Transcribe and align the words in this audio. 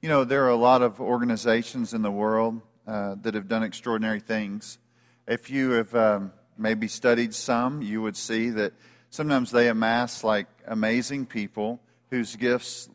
You 0.00 0.08
know, 0.08 0.22
there 0.22 0.44
are 0.44 0.50
a 0.50 0.56
lot 0.56 0.82
of 0.82 1.00
organizations 1.00 1.92
in 1.92 2.02
the 2.02 2.10
world 2.10 2.60
uh, 2.86 3.16
that 3.22 3.34
have 3.34 3.48
done 3.48 3.64
extraordinary 3.64 4.20
things. 4.20 4.78
If 5.26 5.50
you 5.50 5.72
have 5.72 5.92
um, 5.92 6.32
maybe 6.56 6.86
studied 6.86 7.34
some, 7.34 7.82
you 7.82 8.00
would 8.00 8.16
see 8.16 8.50
that 8.50 8.74
sometimes 9.10 9.50
they 9.50 9.66
amass 9.66 10.22
like 10.22 10.46
amazing 10.68 11.26
people 11.26 11.80
whose 12.10 12.36
gifts 12.36 12.88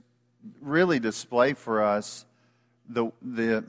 really 0.62 0.97
display 0.97 1.55
for 1.55 1.84
us 1.84 2.26
the, 2.88 3.12
the, 3.22 3.66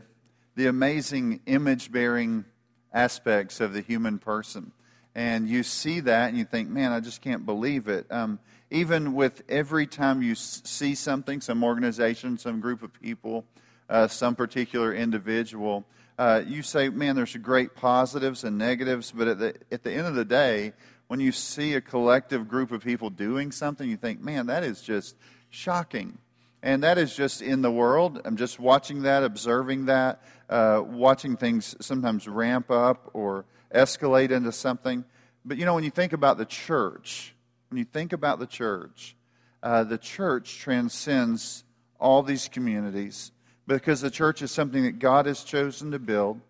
the 0.55 0.69
amazing 0.69 1.41
image 1.47 1.91
bearing 1.91 2.45
aspects 2.93 3.61
of 3.61 3.73
the 3.73 3.81
human 3.81 4.21
person. 4.21 4.71
And 5.17 5.49
you 5.49 5.65
see 5.65 5.99
that 5.99 6.29
and 6.29 6.39
you 6.39 6.45
think, 6.45 6.69
man, 6.69 6.93
I 6.93 7.01
just 7.01 7.21
can't 7.21 7.45
believe 7.45 7.89
it. 7.89 8.07
Um, 8.13 8.39
even 8.75 9.15
with 9.15 9.43
every 9.49 9.87
time 9.87 10.21
you 10.21 10.35
see 10.35 10.97
something, 10.97 11.41
some 11.41 11.63
organization, 11.63 12.37
some 12.37 12.61
group 12.61 12.83
of 12.83 12.93
people, 12.93 13.45
uh, 13.89 14.09
some 14.09 14.35
particular 14.35 14.93
individual, 14.93 15.85
uh, 16.19 16.43
you 16.45 16.61
say, 16.61 16.89
man, 16.89 17.15
there's 17.15 17.37
great 17.37 17.77
positives 17.77 18.43
and 18.43 18.59
negatives, 18.59 19.13
but 19.13 19.29
at 19.29 19.39
the, 19.39 19.55
at 19.71 19.85
the 19.85 19.93
end 19.93 20.09
of 20.09 20.17
the 20.17 20.25
day, 20.25 20.73
when 21.07 21.21
you 21.21 21.31
see 21.31 21.75
a 21.75 21.81
collective 21.81 22.49
group 22.49 22.73
of 22.73 22.83
people 22.83 23.11
doing 23.11 23.53
something, 23.53 23.89
you 23.89 23.97
think, 23.97 24.21
man, 24.21 24.47
that 24.47 24.65
is 24.65 24.83
just 24.83 25.15
shocking. 25.51 26.19
And 26.61 26.83
that 26.83 26.99
is 26.99 27.15
just 27.15 27.43
in 27.43 27.63
the 27.63 27.71
world. 27.71 28.23
I'm 28.25 28.37
just 28.37 28.59
watching 28.59 29.03
that, 29.03 29.23
observing 29.23 29.87
that, 29.87 30.21
uh, 30.51 30.83
watching 30.85 31.37
things 31.37 31.77
sometimes 31.81 32.27
ramp 32.27 32.73
up 32.73 33.11
or 33.13 33.45
escalate 33.73 34.33
into 34.33 34.51
something. 34.51 35.05
But 35.45 35.59
you 35.59 35.65
know, 35.65 35.75
when 35.75 35.85
you 35.85 35.91
think 35.91 36.13
about 36.13 36.39
the 36.39 36.47
church, 36.47 37.34
when 37.69 37.79
you 37.79 37.85
think 37.85 38.13
about 38.13 38.39
the 38.39 38.47
church, 38.47 39.17
uh, 39.63 39.85
the 39.85 39.99
church 39.99 40.59
transcends 40.59 41.65
all 41.99 42.23
these 42.23 42.49
communities 42.49 43.33
because 43.67 44.01
the 44.01 44.11
church 44.11 44.43
is 44.43 44.51
something 44.51 44.83
that 44.85 44.99
God 44.99 45.27
has 45.27 45.43
chosen 45.43 45.91
to 45.93 45.99
build 45.99 46.41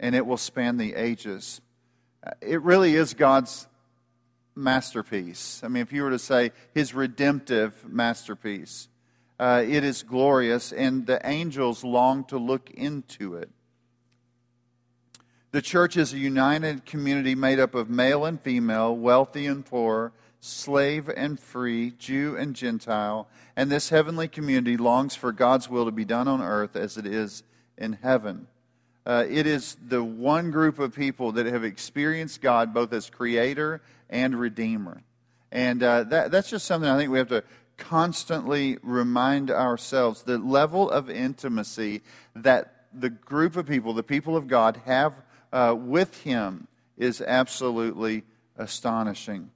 and 0.00 0.14
it 0.14 0.24
will 0.24 0.36
span 0.36 0.76
the 0.76 0.94
ages. 0.94 1.60
Uh, 2.24 2.30
it 2.40 2.62
really 2.62 2.94
is 2.94 3.14
God's 3.14 3.66
masterpiece. 4.54 5.60
I 5.64 5.68
mean, 5.68 5.82
if 5.82 5.92
you 5.92 6.02
were 6.02 6.10
to 6.10 6.18
say 6.18 6.52
his 6.74 6.94
redemptive 6.94 7.88
masterpiece. 7.88 8.88
Uh, 9.38 9.64
it 9.66 9.84
is 9.84 10.02
glorious, 10.02 10.72
and 10.72 11.06
the 11.06 11.20
angels 11.24 11.84
long 11.84 12.24
to 12.24 12.38
look 12.38 12.70
into 12.70 13.36
it. 13.36 13.48
The 15.52 15.62
church 15.62 15.96
is 15.96 16.12
a 16.12 16.18
united 16.18 16.84
community 16.84 17.36
made 17.36 17.60
up 17.60 17.76
of 17.76 17.88
male 17.88 18.24
and 18.24 18.40
female, 18.40 18.96
wealthy 18.96 19.46
and 19.46 19.64
poor, 19.64 20.12
slave 20.40 21.08
and 21.08 21.38
free, 21.38 21.92
Jew 21.98 22.36
and 22.36 22.54
Gentile, 22.54 23.28
and 23.56 23.70
this 23.70 23.88
heavenly 23.88 24.28
community 24.28 24.76
longs 24.76 25.14
for 25.14 25.32
God's 25.32 25.68
will 25.68 25.86
to 25.86 25.90
be 25.90 26.04
done 26.04 26.28
on 26.28 26.40
earth 26.40 26.76
as 26.76 26.96
it 26.96 27.06
is 27.06 27.42
in 27.76 27.94
heaven. 27.94 28.46
Uh, 29.04 29.24
it 29.28 29.46
is 29.46 29.76
the 29.86 30.04
one 30.04 30.50
group 30.50 30.78
of 30.78 30.94
people 30.94 31.32
that 31.32 31.46
have 31.46 31.64
experienced 31.64 32.42
God 32.42 32.74
both 32.74 32.92
as 32.92 33.08
creator 33.08 33.80
and 34.10 34.38
redeemer. 34.38 35.02
And 35.50 35.82
uh, 35.82 36.04
that, 36.04 36.30
that's 36.30 36.50
just 36.50 36.66
something 36.66 36.88
I 36.88 36.98
think 36.98 37.10
we 37.10 37.18
have 37.18 37.28
to 37.28 37.42
constantly 37.78 38.76
remind 38.82 39.50
ourselves 39.50 40.22
the 40.22 40.36
level 40.36 40.90
of 40.90 41.08
intimacy 41.08 42.02
that 42.36 42.86
the 42.92 43.10
group 43.10 43.56
of 43.56 43.66
people, 43.66 43.94
the 43.94 44.02
people 44.02 44.36
of 44.36 44.46
God, 44.46 44.80
have 44.84 45.14
uh, 45.52 45.74
with 45.76 46.22
Him 46.22 46.68
is 46.96 47.22
absolutely 47.22 48.24
astonishing. 48.56 49.50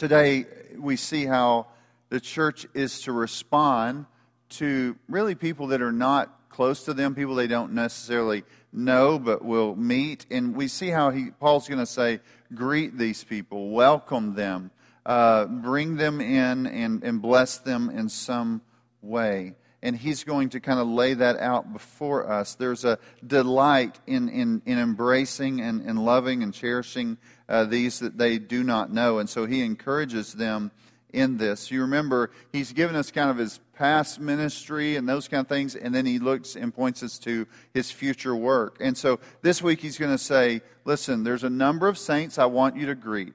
Today, 0.00 0.46
we 0.78 0.96
see 0.96 1.26
how 1.26 1.66
the 2.08 2.20
church 2.20 2.66
is 2.72 3.02
to 3.02 3.12
respond 3.12 4.06
to 4.48 4.96
really 5.10 5.34
people 5.34 5.66
that 5.66 5.82
are 5.82 5.92
not 5.92 6.48
close 6.48 6.84
to 6.84 6.94
them, 6.94 7.14
people 7.14 7.34
they 7.34 7.46
don't 7.46 7.74
necessarily 7.74 8.44
know 8.72 9.18
but 9.18 9.44
will 9.44 9.76
meet. 9.76 10.24
And 10.30 10.56
we 10.56 10.68
see 10.68 10.88
how 10.88 11.10
he, 11.10 11.32
Paul's 11.32 11.68
going 11.68 11.80
to 11.80 11.84
say, 11.84 12.20
greet 12.54 12.96
these 12.96 13.24
people, 13.24 13.68
welcome 13.72 14.34
them 14.34 14.70
uh, 15.04 15.44
bring 15.44 15.96
them 15.96 16.22
in 16.22 16.66
and, 16.66 17.02
and 17.02 17.20
bless 17.20 17.58
them 17.58 17.90
in 17.90 18.08
some 18.08 18.62
way. 19.02 19.54
And 19.82 19.96
he's 19.96 20.24
going 20.24 20.50
to 20.50 20.60
kind 20.60 20.78
of 20.78 20.88
lay 20.88 21.14
that 21.14 21.38
out 21.38 21.72
before 21.72 22.30
us. 22.30 22.54
There's 22.54 22.84
a 22.84 22.98
delight 23.26 23.98
in, 24.06 24.28
in, 24.28 24.60
in 24.66 24.78
embracing 24.78 25.60
and, 25.62 26.04
loving 26.04 26.42
and 26.42 26.52
cherishing 26.52 27.16
uh, 27.48 27.64
these 27.64 28.00
that 28.00 28.18
they 28.18 28.38
do 28.38 28.62
not 28.62 28.92
know. 28.92 29.18
And 29.18 29.28
so 29.28 29.46
he 29.46 29.62
encourages 29.62 30.34
them 30.34 30.70
in 31.12 31.38
this. 31.38 31.70
You 31.70 31.82
remember, 31.82 32.30
he's 32.52 32.72
given 32.72 32.96
us 32.96 33.10
kind 33.10 33.30
of 33.30 33.38
his 33.38 33.60
past 33.74 34.20
ministry 34.20 34.96
and 34.96 35.08
those 35.08 35.28
kind 35.28 35.40
of 35.40 35.48
things, 35.48 35.74
and 35.74 35.94
then 35.94 36.06
he 36.06 36.18
looks 36.18 36.56
and 36.56 36.74
points 36.74 37.02
us 37.02 37.18
to 37.20 37.46
his 37.72 37.90
future 37.90 38.36
work. 38.36 38.76
And 38.80 38.96
so 38.96 39.20
this 39.42 39.62
week 39.62 39.80
he's 39.80 39.98
going 39.98 40.12
to 40.12 40.22
say, 40.22 40.62
Listen, 40.84 41.24
there's 41.24 41.44
a 41.44 41.50
number 41.50 41.88
of 41.88 41.98
saints 41.98 42.38
I 42.38 42.46
want 42.46 42.76
you 42.76 42.86
to 42.86 42.94
greet. 42.94 43.34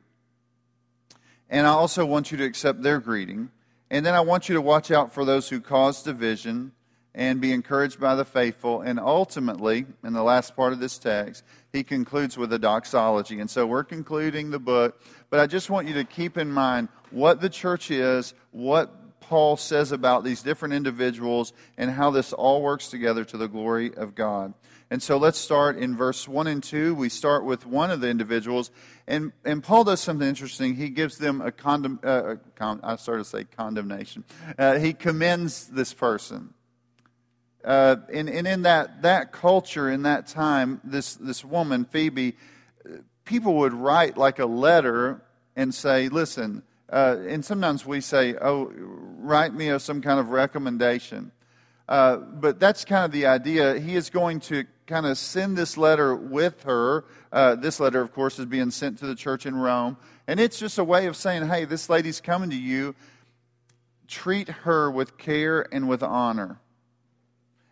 And 1.50 1.66
I 1.68 1.70
also 1.70 2.06
want 2.06 2.32
you 2.32 2.38
to 2.40 2.44
accept 2.44 2.82
their 2.82 3.00
greeting. 3.00 3.50
And 3.90 4.06
then 4.06 4.14
I 4.14 4.22
want 4.22 4.50
you 4.50 4.56
to 4.56 4.62
watch 4.62 4.92
out 4.92 5.14
for 5.14 5.26
those 5.26 5.50
who 5.50 5.62
cause 5.62 6.04
division 6.04 6.72
and 7.14 7.40
be 7.40 7.54
encouraged 7.54 8.00
by 8.00 8.16
the 8.16 8.26
faithful. 8.26 8.82
And 8.82 9.00
ultimately, 9.00 9.86
in 10.04 10.14
the 10.14 10.24
last 10.24 10.56
part 10.56 10.74
of 10.74 10.80
this 10.80 10.98
text, 10.98 11.44
he 11.72 11.84
concludes 11.84 12.38
with 12.38 12.52
a 12.52 12.60
doxology. 12.60 13.40
And 13.40 13.50
so 13.50 13.66
we're 13.66 13.84
concluding 13.84 14.52
the 14.52 14.60
book. 14.60 15.02
But 15.30 15.40
I 15.40 15.48
just 15.48 15.70
want 15.70 15.88
you 15.88 15.94
to 15.96 16.04
keep 16.04 16.38
in 16.38 16.52
mind 16.52 16.90
what 17.12 17.40
the 17.40 17.50
church 17.50 17.90
is, 17.92 18.34
what 18.52 19.05
Paul 19.28 19.58
says 19.58 19.92
about 19.92 20.24
these 20.24 20.44
different 20.44 20.76
individuals, 20.76 21.52
and 21.78 21.90
how 21.90 22.12
this 22.12 22.32
all 22.32 22.62
works 22.62 22.90
together 22.90 23.26
to 23.26 23.38
the 23.38 23.48
glory 23.48 23.94
of 23.96 24.14
God. 24.14 24.54
And 24.92 25.02
so 25.02 25.18
let's 25.18 25.40
start 25.40 25.78
in 25.78 25.98
verse 25.98 26.28
1 26.28 26.46
and 26.46 26.64
2. 26.64 26.94
We 26.94 27.10
start 27.10 27.44
with 27.44 27.66
one 27.66 27.90
of 27.90 28.02
the 28.02 28.08
individuals. 28.08 28.70
And, 29.08 29.32
and 29.44 29.64
Paul 29.64 29.84
does 29.84 30.00
something 30.00 30.28
interesting. 30.28 30.76
He 30.76 30.90
gives 30.90 31.18
them 31.18 31.42
a 31.42 31.52
condemn, 31.52 32.00
uh, 32.04 32.36
con, 32.56 32.80
I 32.84 32.98
started 32.98 33.24
to 33.24 33.30
say 33.30 33.44
condemnation. 33.46 34.24
Uh, 34.60 34.78
he 34.78 34.94
commends 34.94 35.68
this 35.68 35.92
person. 35.92 36.54
Uh, 37.64 37.96
and, 38.14 38.30
and 38.30 38.46
in 38.46 38.62
that, 38.62 39.02
that 39.02 39.32
culture, 39.32 39.90
in 39.90 40.04
that 40.04 40.28
time, 40.28 40.82
this, 40.84 41.16
this 41.16 41.44
woman, 41.44 41.86
Phoebe, 41.86 42.36
people 43.26 43.56
would 43.56 43.74
write 43.74 44.18
like 44.18 44.38
a 44.38 44.46
letter 44.46 45.20
and 45.56 45.74
say, 45.74 46.10
listen, 46.10 46.62
uh, 46.90 47.18
and 47.28 47.44
sometimes 47.44 47.86
we 47.86 48.02
say, 48.02 48.36
oh, 48.40 48.72
write 48.76 49.54
me 49.54 49.78
some 49.80 50.02
kind 50.02 50.20
of 50.20 50.30
recommendation. 50.30 51.32
Uh, 51.88 52.18
but 52.18 52.60
that's 52.60 52.86
kind 52.86 53.06
of 53.06 53.12
the 53.12 53.26
idea. 53.28 53.80
He 53.80 53.96
is 53.96 54.10
going 54.10 54.40
to 54.42 54.66
kind 54.88 55.06
of 55.06 55.18
send 55.18 55.58
this 55.58 55.78
letter 55.78 56.16
with 56.16 56.64
her. 56.64 57.06
Uh, 57.32 57.56
this 57.56 57.80
letter, 57.80 58.02
of 58.02 58.14
course, 58.14 58.40
is 58.40 58.46
being 58.46 58.72
sent 58.72 59.00
to 59.00 59.08
the 59.08 59.16
church 59.16 59.46
in 59.46 59.56
Rome. 59.56 59.98
And 60.28 60.40
it's 60.40 60.58
just 60.58 60.78
a 60.78 60.84
way 60.84 61.08
of 61.08 61.16
saying, 61.16 61.48
hey, 61.48 61.66
this 61.66 61.90
lady's 61.90 62.22
coming 62.22 62.50
to 62.50 62.56
you. 62.56 62.96
Treat 64.08 64.50
her 64.50 64.90
with 64.90 65.18
care 65.18 65.66
and 65.74 65.88
with 65.88 66.04
honor. 66.04 66.60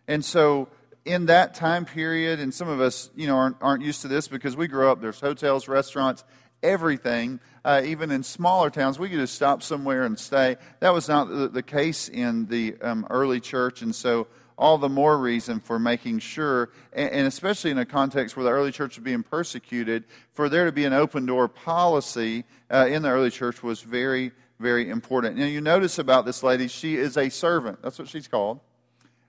And 0.06 0.24
so, 0.24 0.68
in 1.04 1.26
that 1.26 1.54
time 1.54 1.84
period, 1.84 2.40
and 2.40 2.52
some 2.52 2.68
of 2.68 2.80
us, 2.80 3.10
you 3.14 3.26
know, 3.26 3.36
aren't, 3.36 3.56
aren't 3.60 3.84
used 3.84 4.02
to 4.02 4.08
this 4.08 4.26
because 4.26 4.56
we 4.56 4.68
grew 4.68 4.90
up, 4.90 5.00
there's 5.00 5.20
hotels, 5.20 5.68
restaurants, 5.68 6.24
everything. 6.62 7.40
Uh, 7.64 7.80
even 7.84 8.10
in 8.10 8.22
smaller 8.22 8.68
towns, 8.68 8.98
we 8.98 9.08
could 9.08 9.18
just 9.18 9.34
stop 9.34 9.62
somewhere 9.62 10.04
and 10.04 10.18
stay. 10.18 10.56
That 10.80 10.92
was 10.92 11.08
not 11.08 11.28
the, 11.28 11.48
the 11.48 11.62
case 11.62 12.08
in 12.08 12.46
the 12.46 12.76
um, 12.82 13.06
early 13.08 13.40
church. 13.40 13.80
And 13.80 13.94
so, 13.94 14.26
all 14.56 14.78
the 14.78 14.88
more 14.88 15.18
reason 15.18 15.58
for 15.58 15.78
making 15.78 16.20
sure, 16.20 16.70
and 16.92 17.26
especially 17.26 17.70
in 17.70 17.78
a 17.78 17.84
context 17.84 18.36
where 18.36 18.44
the 18.44 18.50
early 18.50 18.70
church 18.70 18.96
was 18.96 19.04
being 19.04 19.22
persecuted, 19.22 20.04
for 20.32 20.48
there 20.48 20.66
to 20.66 20.72
be 20.72 20.84
an 20.84 20.92
open 20.92 21.26
door 21.26 21.48
policy 21.48 22.44
uh, 22.70 22.86
in 22.88 23.02
the 23.02 23.08
early 23.08 23.30
church 23.30 23.62
was 23.62 23.82
very, 23.82 24.30
very 24.60 24.88
important. 24.90 25.36
Now, 25.36 25.46
you 25.46 25.60
notice 25.60 25.98
about 25.98 26.24
this 26.24 26.42
lady, 26.42 26.68
she 26.68 26.96
is 26.96 27.16
a 27.16 27.30
servant. 27.30 27.82
That's 27.82 27.98
what 27.98 28.08
she's 28.08 28.28
called. 28.28 28.60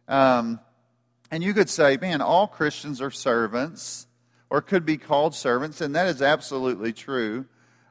Um, 0.07 0.59
and 1.31 1.43
you 1.43 1.53
could 1.53 1.69
say, 1.69 1.97
man, 1.97 2.21
all 2.21 2.47
Christians 2.47 3.01
are 3.01 3.11
servants, 3.11 4.05
or 4.51 4.61
could 4.61 4.85
be 4.85 4.97
called 4.97 5.33
servants, 5.33 5.81
and 5.81 5.95
that 5.95 6.07
is 6.07 6.21
absolutely 6.21 6.93
true. 6.93 7.45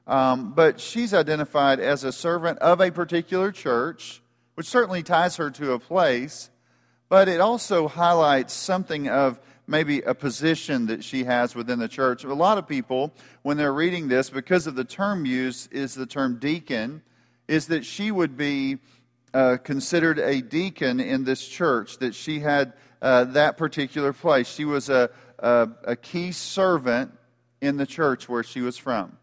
Um, 0.06 0.52
but 0.52 0.80
she's 0.80 1.14
identified 1.14 1.80
as 1.80 2.04
a 2.04 2.12
servant 2.12 2.58
of 2.58 2.80
a 2.80 2.90
particular 2.90 3.50
church, 3.52 4.22
which 4.54 4.66
certainly 4.66 5.02
ties 5.02 5.36
her 5.36 5.50
to 5.52 5.72
a 5.72 5.78
place 5.78 6.50
but 7.08 7.28
it 7.28 7.40
also 7.40 7.86
highlights 7.86 8.52
something 8.52 9.08
of 9.08 9.38
maybe 9.68 10.00
a 10.00 10.14
position 10.14 10.86
that 10.86 11.04
she 11.04 11.22
has 11.22 11.54
within 11.54 11.78
the 11.78 11.86
church. 11.86 12.24
A 12.24 12.34
lot 12.34 12.58
of 12.58 12.66
people, 12.66 13.12
when 13.42 13.56
they're 13.56 13.72
reading 13.72 14.08
this, 14.08 14.30
because 14.30 14.66
of 14.66 14.74
the 14.74 14.84
term 14.84 15.24
used 15.24 15.72
is 15.72 15.94
the 15.94 16.06
term 16.06 16.38
deacon, 16.38 17.02
is 17.46 17.68
that 17.68 17.84
she 17.84 18.10
would 18.10 18.36
be 18.36 18.78
uh, 19.32 19.58
considered 19.62 20.18
a 20.18 20.40
deacon 20.42 20.98
in 20.98 21.22
this 21.22 21.46
church, 21.46 21.98
that 21.98 22.16
she 22.16 22.40
had 22.40 22.72
uh, 23.00 23.24
that 23.24 23.56
particular 23.56 24.12
place. 24.12 24.48
She 24.48 24.64
was 24.64 24.88
a, 24.88 25.08
a, 25.38 25.68
a 25.84 25.96
key 25.96 26.32
servant 26.32 27.12
in 27.60 27.76
the 27.76 27.86
church 27.86 28.28
where 28.28 28.42
she 28.42 28.60
was 28.60 28.76
from. 28.76 29.16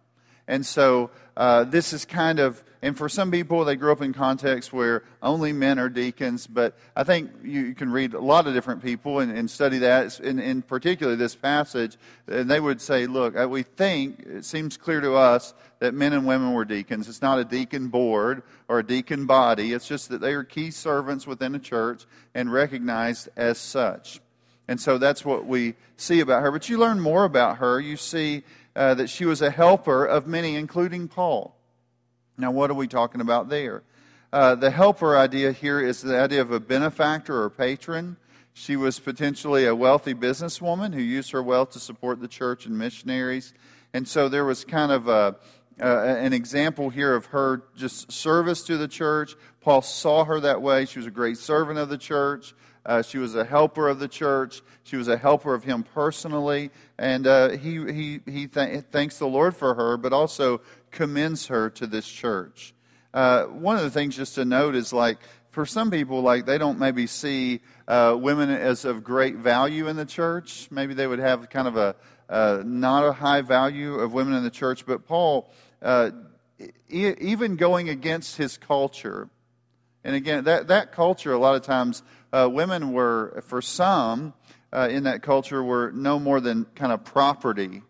And 0.51 0.65
so 0.65 1.11
uh, 1.37 1.63
this 1.63 1.93
is 1.93 2.03
kind 2.03 2.37
of, 2.37 2.61
and 2.81 2.97
for 2.97 3.07
some 3.07 3.31
people, 3.31 3.63
they 3.63 3.77
grew 3.77 3.93
up 3.93 4.01
in 4.01 4.11
contexts 4.11 4.73
where 4.73 5.05
only 5.23 5.53
men 5.53 5.79
are 5.79 5.87
deacons, 5.87 6.45
but 6.45 6.77
I 6.93 7.05
think 7.05 7.31
you, 7.41 7.61
you 7.61 7.73
can 7.73 7.89
read 7.89 8.13
a 8.13 8.19
lot 8.19 8.47
of 8.47 8.53
different 8.53 8.83
people 8.83 9.19
and, 9.19 9.31
and 9.31 9.49
study 9.49 9.77
that, 9.77 10.19
in, 10.19 10.39
in 10.39 10.61
particular 10.61 11.15
this 11.15 11.35
passage, 11.35 11.97
and 12.27 12.51
they 12.51 12.59
would 12.59 12.81
say, 12.81 13.07
look, 13.07 13.39
uh, 13.39 13.47
we 13.47 13.63
think, 13.63 14.19
it 14.27 14.43
seems 14.43 14.75
clear 14.75 14.99
to 14.99 15.15
us 15.15 15.53
that 15.79 15.93
men 15.93 16.11
and 16.11 16.27
women 16.27 16.51
were 16.51 16.65
deacons. 16.65 17.07
It's 17.07 17.21
not 17.21 17.39
a 17.39 17.45
deacon 17.45 17.87
board 17.87 18.43
or 18.67 18.79
a 18.79 18.85
deacon 18.85 19.25
body, 19.25 19.71
it's 19.71 19.87
just 19.87 20.09
that 20.09 20.19
they 20.19 20.33
are 20.33 20.43
key 20.43 20.69
servants 20.69 21.25
within 21.25 21.55
a 21.55 21.59
church 21.59 22.03
and 22.35 22.51
recognized 22.51 23.29
as 23.37 23.57
such. 23.57 24.19
And 24.67 24.79
so 24.79 24.97
that's 24.97 25.25
what 25.25 25.45
we 25.45 25.75
see 25.97 26.19
about 26.19 26.43
her. 26.43 26.51
But 26.51 26.69
you 26.69 26.77
learn 26.77 26.99
more 26.99 27.25
about 27.25 27.57
her. 27.57 27.79
You 27.79 27.97
see 27.97 28.43
uh, 28.75 28.93
that 28.95 29.09
she 29.09 29.25
was 29.25 29.41
a 29.41 29.51
helper 29.51 30.05
of 30.05 30.27
many, 30.27 30.55
including 30.55 31.07
Paul. 31.07 31.55
Now, 32.37 32.51
what 32.51 32.69
are 32.71 32.75
we 32.75 32.87
talking 32.87 33.21
about 33.21 33.49
there? 33.49 33.83
Uh, 34.33 34.55
the 34.55 34.71
helper 34.71 35.17
idea 35.17 35.51
here 35.51 35.81
is 35.81 36.01
the 36.01 36.19
idea 36.19 36.41
of 36.41 36.51
a 36.51 36.59
benefactor 36.59 37.41
or 37.41 37.49
patron. 37.49 38.15
She 38.53 38.75
was 38.75 38.99
potentially 38.99 39.65
a 39.65 39.75
wealthy 39.75 40.13
businesswoman 40.13 40.93
who 40.93 41.01
used 41.01 41.31
her 41.31 41.43
wealth 41.43 41.71
to 41.71 41.79
support 41.79 42.21
the 42.21 42.27
church 42.27 42.65
and 42.65 42.77
missionaries. 42.77 43.53
And 43.93 44.07
so 44.07 44.29
there 44.29 44.45
was 44.45 44.63
kind 44.63 44.91
of 44.91 45.07
a, 45.07 45.35
uh, 45.81 45.85
an 45.85 46.31
example 46.31 46.89
here 46.89 47.13
of 47.13 47.27
her 47.27 47.63
just 47.75 48.11
service 48.11 48.63
to 48.63 48.77
the 48.77 48.87
church. 48.87 49.35
Paul 49.59 49.81
saw 49.81 50.23
her 50.23 50.39
that 50.39 50.61
way. 50.61 50.85
She 50.85 50.99
was 50.99 51.05
a 51.05 51.11
great 51.11 51.37
servant 51.37 51.77
of 51.77 51.89
the 51.89 51.97
church. 51.97 52.53
Uh, 52.85 53.01
she 53.01 53.17
was 53.17 53.35
a 53.35 53.45
helper 53.45 53.87
of 53.87 53.99
the 53.99 54.07
church. 54.07 54.61
She 54.83 54.97
was 54.97 55.07
a 55.07 55.17
helper 55.17 55.53
of 55.53 55.63
him 55.63 55.83
personally. 55.83 56.71
And 56.97 57.27
uh, 57.27 57.49
he, 57.49 57.91
he, 57.91 58.19
he 58.25 58.47
th- 58.47 58.85
thanks 58.91 59.17
the 59.17 59.27
Lord 59.27 59.55
for 59.55 59.75
her, 59.75 59.97
but 59.97 60.13
also 60.13 60.61
commends 60.91 61.47
her 61.47 61.69
to 61.71 61.87
this 61.87 62.07
church. 62.07 62.73
Uh, 63.13 63.43
one 63.45 63.75
of 63.75 63.83
the 63.83 63.91
things 63.91 64.15
just 64.15 64.35
to 64.35 64.45
note 64.45 64.75
is 64.75 64.93
like, 64.93 65.17
for 65.51 65.65
some 65.65 65.91
people, 65.91 66.21
like 66.21 66.45
they 66.45 66.57
don't 66.57 66.79
maybe 66.79 67.05
see 67.07 67.61
uh, 67.87 68.17
women 68.17 68.49
as 68.49 68.85
of 68.85 69.03
great 69.03 69.35
value 69.35 69.87
in 69.87 69.97
the 69.97 70.05
church. 70.05 70.69
Maybe 70.71 70.93
they 70.93 71.07
would 71.07 71.19
have 71.19 71.49
kind 71.49 71.67
of 71.67 71.75
a 71.75 71.95
uh, 72.29 72.63
not 72.65 73.05
a 73.05 73.11
high 73.11 73.41
value 73.41 73.95
of 73.95 74.13
women 74.13 74.33
in 74.33 74.43
the 74.43 74.49
church. 74.49 74.85
But 74.85 75.05
Paul, 75.05 75.51
uh, 75.81 76.11
e- 76.89 77.13
even 77.19 77.57
going 77.57 77.89
against 77.89 78.37
his 78.37 78.57
culture, 78.57 79.29
and 80.03 80.15
again, 80.15 80.45
that, 80.45 80.67
that 80.67 80.91
culture, 80.91 81.31
a 81.31 81.37
lot 81.37 81.55
of 81.55 81.61
times, 81.61 82.03
uh, 82.33 82.49
women 82.51 82.91
were, 82.91 83.43
for 83.45 83.61
some 83.61 84.33
uh, 84.73 84.87
in 84.89 85.03
that 85.03 85.21
culture, 85.21 85.63
were 85.63 85.91
no 85.91 86.19
more 86.19 86.39
than 86.39 86.65
kind 86.75 86.91
of 86.91 87.03
property 87.03 87.83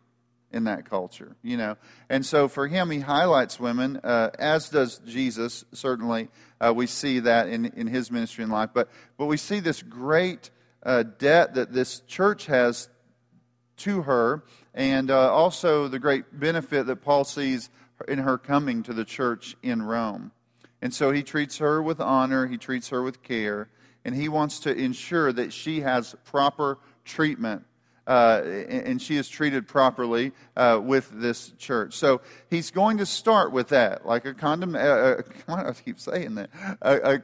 in 0.52 0.66
that 0.66 0.90
culture, 0.90 1.36
you 1.42 1.58
know. 1.58 1.78
And 2.10 2.26
so 2.26 2.48
for 2.48 2.68
him, 2.68 2.90
he 2.92 3.00
highlights 3.00 3.60
women, 3.60 3.98
uh, 4.04 4.32
as 4.38 4.70
does 4.70 5.00
Jesus, 5.08 5.64
certainly. 5.72 6.30
Uh, 6.60 6.74
we 6.76 6.88
see 6.88 7.20
that 7.20 7.48
in, 7.48 7.66
in 7.66 7.88
his 7.88 8.12
ministry 8.12 8.44
and 8.44 8.52
life. 8.52 8.72
But, 8.74 8.90
but 9.18 9.28
we 9.28 9.38
see 9.38 9.60
this 9.60 9.82
great 9.82 10.50
uh, 10.84 11.04
debt 11.04 11.56
that 11.56 11.72
this 11.72 12.02
church 12.02 12.48
has 12.48 12.90
to 13.78 14.02
her, 14.04 14.44
and 14.74 15.10
uh, 15.10 15.32
also 15.32 15.88
the 15.88 16.00
great 16.00 16.38
benefit 16.38 16.86
that 16.88 16.98
Paul 16.98 17.24
sees 17.24 17.70
in 18.08 18.20
her 18.20 18.38
coming 18.38 18.84
to 18.84 18.94
the 18.94 19.06
church 19.06 19.56
in 19.64 19.82
Rome. 19.82 20.32
And 20.82 20.94
so 20.94 21.12
he 21.12 21.24
treats 21.24 21.58
her 21.58 21.82
with 21.82 22.00
honor, 22.00 22.48
he 22.48 22.58
treats 22.58 22.90
her 22.90 23.04
with 23.04 23.22
care, 23.24 23.70
and 24.04 24.16
he 24.16 24.30
wants 24.30 24.60
to 24.62 24.76
ensure 24.76 25.32
that 25.34 25.54
she 25.54 25.82
has 25.82 26.16
proper 26.26 26.80
treatment 27.06 27.66
uh, 28.08 28.42
and 28.44 29.02
she 29.02 29.16
is 29.16 29.30
treated 29.30 29.68
properly 29.68 30.32
uh, 30.58 30.80
with 30.84 31.10
this 31.14 31.52
church. 31.58 31.94
So 31.94 32.22
he's 32.50 32.72
going 32.72 32.98
to 32.98 33.06
start 33.06 33.52
with 33.52 33.70
that, 33.70 34.06
like 34.06 34.26
a 34.26 34.34
condom. 34.34 34.76
Uh, 34.76 34.80
uh 34.80 35.22
I 35.48 35.74
keep 35.74 36.00
saying 36.00 36.36
that. 36.36 36.50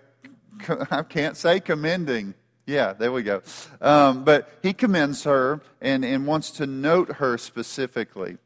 I 0.91 1.03
can't 1.03 1.35
say 1.35 1.59
commending. 1.59 2.35
Yeah, 2.65 2.93
there 2.93 3.11
we 3.11 3.23
go. 3.23 3.41
Um, 3.79 4.23
but 4.23 4.49
he 4.61 4.73
commends 4.73 5.23
her 5.23 5.61
and, 5.81 6.03
and 6.03 6.27
wants 6.27 6.51
to 6.51 6.67
note 6.67 7.13
her 7.13 7.37
specifically. 7.37 8.37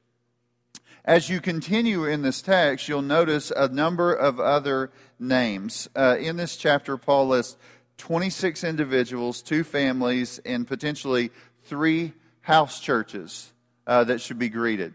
As 1.03 1.30
you 1.30 1.42
continue 1.42 2.06
in 2.06 2.21
this 2.21 2.44
text, 2.44 2.88
you'll 2.88 3.01
notice 3.01 3.51
a 3.56 3.68
number 3.68 4.13
of 4.13 4.39
other 4.39 4.92
names. 5.19 5.89
Uh, 5.95 6.18
in 6.19 6.38
this 6.38 6.56
chapter, 6.56 6.95
Paul 6.95 7.30
lists 7.30 7.57
26 7.98 8.63
individuals, 8.63 9.42
two 9.42 9.63
families, 9.63 10.39
and 10.45 10.68
potentially 10.68 11.31
three 11.63 12.13
house 12.42 12.80
churches 12.80 13.51
uh, 13.88 14.03
that 14.03 14.21
should 14.21 14.38
be 14.38 14.50
greeted. 14.50 14.94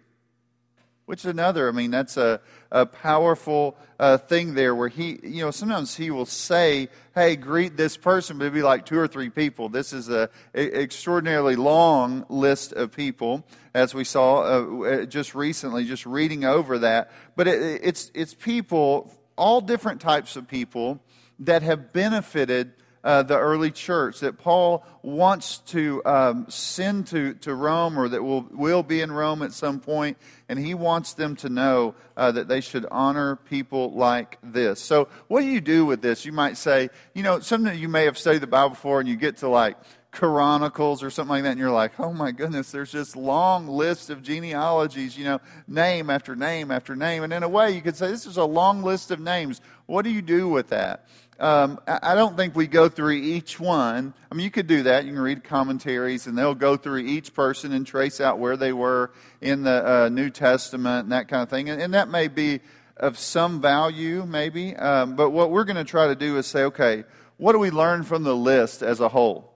Which 1.06 1.20
is 1.20 1.26
another, 1.26 1.68
I 1.68 1.70
mean, 1.70 1.92
that's 1.92 2.16
a, 2.16 2.40
a 2.72 2.84
powerful 2.84 3.76
uh, 4.00 4.18
thing 4.18 4.54
there 4.54 4.74
where 4.74 4.88
he, 4.88 5.20
you 5.22 5.44
know, 5.44 5.52
sometimes 5.52 5.94
he 5.94 6.10
will 6.10 6.26
say, 6.26 6.88
hey, 7.14 7.36
greet 7.36 7.76
this 7.76 7.96
person, 7.96 8.38
but 8.38 8.46
it'd 8.46 8.54
be 8.54 8.62
like 8.62 8.86
two 8.86 8.98
or 8.98 9.06
three 9.06 9.30
people. 9.30 9.68
This 9.68 9.92
is 9.92 10.08
an 10.08 10.28
extraordinarily 10.52 11.54
long 11.54 12.26
list 12.28 12.72
of 12.72 12.90
people, 12.90 13.46
as 13.72 13.94
we 13.94 14.02
saw 14.02 14.42
uh, 14.42 14.84
uh, 14.84 15.04
just 15.04 15.36
recently, 15.36 15.84
just 15.84 16.06
reading 16.06 16.44
over 16.44 16.80
that. 16.80 17.12
But 17.36 17.46
it, 17.46 17.82
it's, 17.84 18.10
it's 18.12 18.34
people, 18.34 19.12
all 19.36 19.60
different 19.60 20.00
types 20.00 20.34
of 20.34 20.48
people 20.48 21.00
that 21.38 21.62
have 21.62 21.92
benefited 21.92 22.72
uh, 23.06 23.22
the 23.22 23.38
early 23.38 23.70
church 23.70 24.18
that 24.18 24.36
Paul 24.36 24.84
wants 25.00 25.58
to 25.58 26.02
um, 26.04 26.46
send 26.48 27.06
to, 27.06 27.34
to 27.34 27.54
Rome 27.54 27.96
or 27.96 28.08
that 28.08 28.20
will, 28.20 28.42
will 28.50 28.82
be 28.82 29.00
in 29.00 29.12
Rome 29.12 29.42
at 29.42 29.52
some 29.52 29.78
point, 29.78 30.18
and 30.48 30.58
he 30.58 30.74
wants 30.74 31.12
them 31.12 31.36
to 31.36 31.48
know 31.48 31.94
uh, 32.16 32.32
that 32.32 32.48
they 32.48 32.60
should 32.60 32.84
honor 32.90 33.36
people 33.36 33.92
like 33.92 34.38
this. 34.42 34.80
So, 34.80 35.06
what 35.28 35.42
do 35.42 35.46
you 35.46 35.60
do 35.60 35.86
with 35.86 36.02
this? 36.02 36.24
You 36.24 36.32
might 36.32 36.56
say, 36.56 36.90
you 37.14 37.22
know, 37.22 37.38
something 37.38 37.78
you 37.78 37.88
may 37.88 38.06
have 38.06 38.18
studied 38.18 38.42
the 38.42 38.48
Bible 38.48 38.70
before, 38.70 38.98
and 38.98 39.08
you 39.08 39.14
get 39.14 39.36
to 39.36 39.48
like 39.48 39.76
Chronicles 40.10 41.04
or 41.04 41.10
something 41.10 41.30
like 41.30 41.42
that, 41.44 41.50
and 41.50 41.60
you're 41.60 41.70
like, 41.70 42.00
oh 42.00 42.12
my 42.12 42.32
goodness, 42.32 42.72
there's 42.72 42.90
this 42.90 43.14
long 43.14 43.68
list 43.68 44.10
of 44.10 44.20
genealogies, 44.20 45.16
you 45.16 45.24
know, 45.24 45.40
name 45.68 46.10
after 46.10 46.34
name 46.34 46.72
after 46.72 46.96
name. 46.96 47.22
And 47.22 47.32
in 47.32 47.44
a 47.44 47.48
way, 47.48 47.70
you 47.70 47.82
could 47.82 47.96
say, 47.96 48.08
this 48.08 48.26
is 48.26 48.36
a 48.36 48.44
long 48.44 48.82
list 48.82 49.12
of 49.12 49.20
names. 49.20 49.60
What 49.84 50.02
do 50.02 50.10
you 50.10 50.22
do 50.22 50.48
with 50.48 50.70
that? 50.70 51.06
Um, 51.38 51.78
I 51.86 52.14
don't 52.14 52.34
think 52.34 52.56
we 52.56 52.66
go 52.66 52.88
through 52.88 53.12
each 53.12 53.60
one. 53.60 54.14
I 54.30 54.34
mean, 54.34 54.44
you 54.44 54.50
could 54.50 54.66
do 54.66 54.84
that. 54.84 55.04
You 55.04 55.12
can 55.12 55.20
read 55.20 55.44
commentaries, 55.44 56.26
and 56.26 56.36
they'll 56.36 56.54
go 56.54 56.76
through 56.76 57.00
each 57.00 57.34
person 57.34 57.72
and 57.72 57.86
trace 57.86 58.20
out 58.20 58.38
where 58.38 58.56
they 58.56 58.72
were 58.72 59.12
in 59.42 59.62
the 59.62 59.86
uh, 59.86 60.08
New 60.08 60.30
Testament 60.30 61.04
and 61.04 61.12
that 61.12 61.28
kind 61.28 61.42
of 61.42 61.50
thing. 61.50 61.68
And, 61.68 61.80
and 61.82 61.92
that 61.92 62.08
may 62.08 62.28
be 62.28 62.60
of 62.96 63.18
some 63.18 63.60
value, 63.60 64.24
maybe. 64.24 64.74
Um, 64.76 65.14
but 65.14 65.30
what 65.30 65.50
we're 65.50 65.64
going 65.64 65.76
to 65.76 65.84
try 65.84 66.06
to 66.06 66.14
do 66.14 66.38
is 66.38 66.46
say, 66.46 66.64
okay, 66.64 67.04
what 67.36 67.52
do 67.52 67.58
we 67.58 67.70
learn 67.70 68.02
from 68.02 68.22
the 68.22 68.34
list 68.34 68.82
as 68.82 69.00
a 69.00 69.08
whole? 69.08 69.52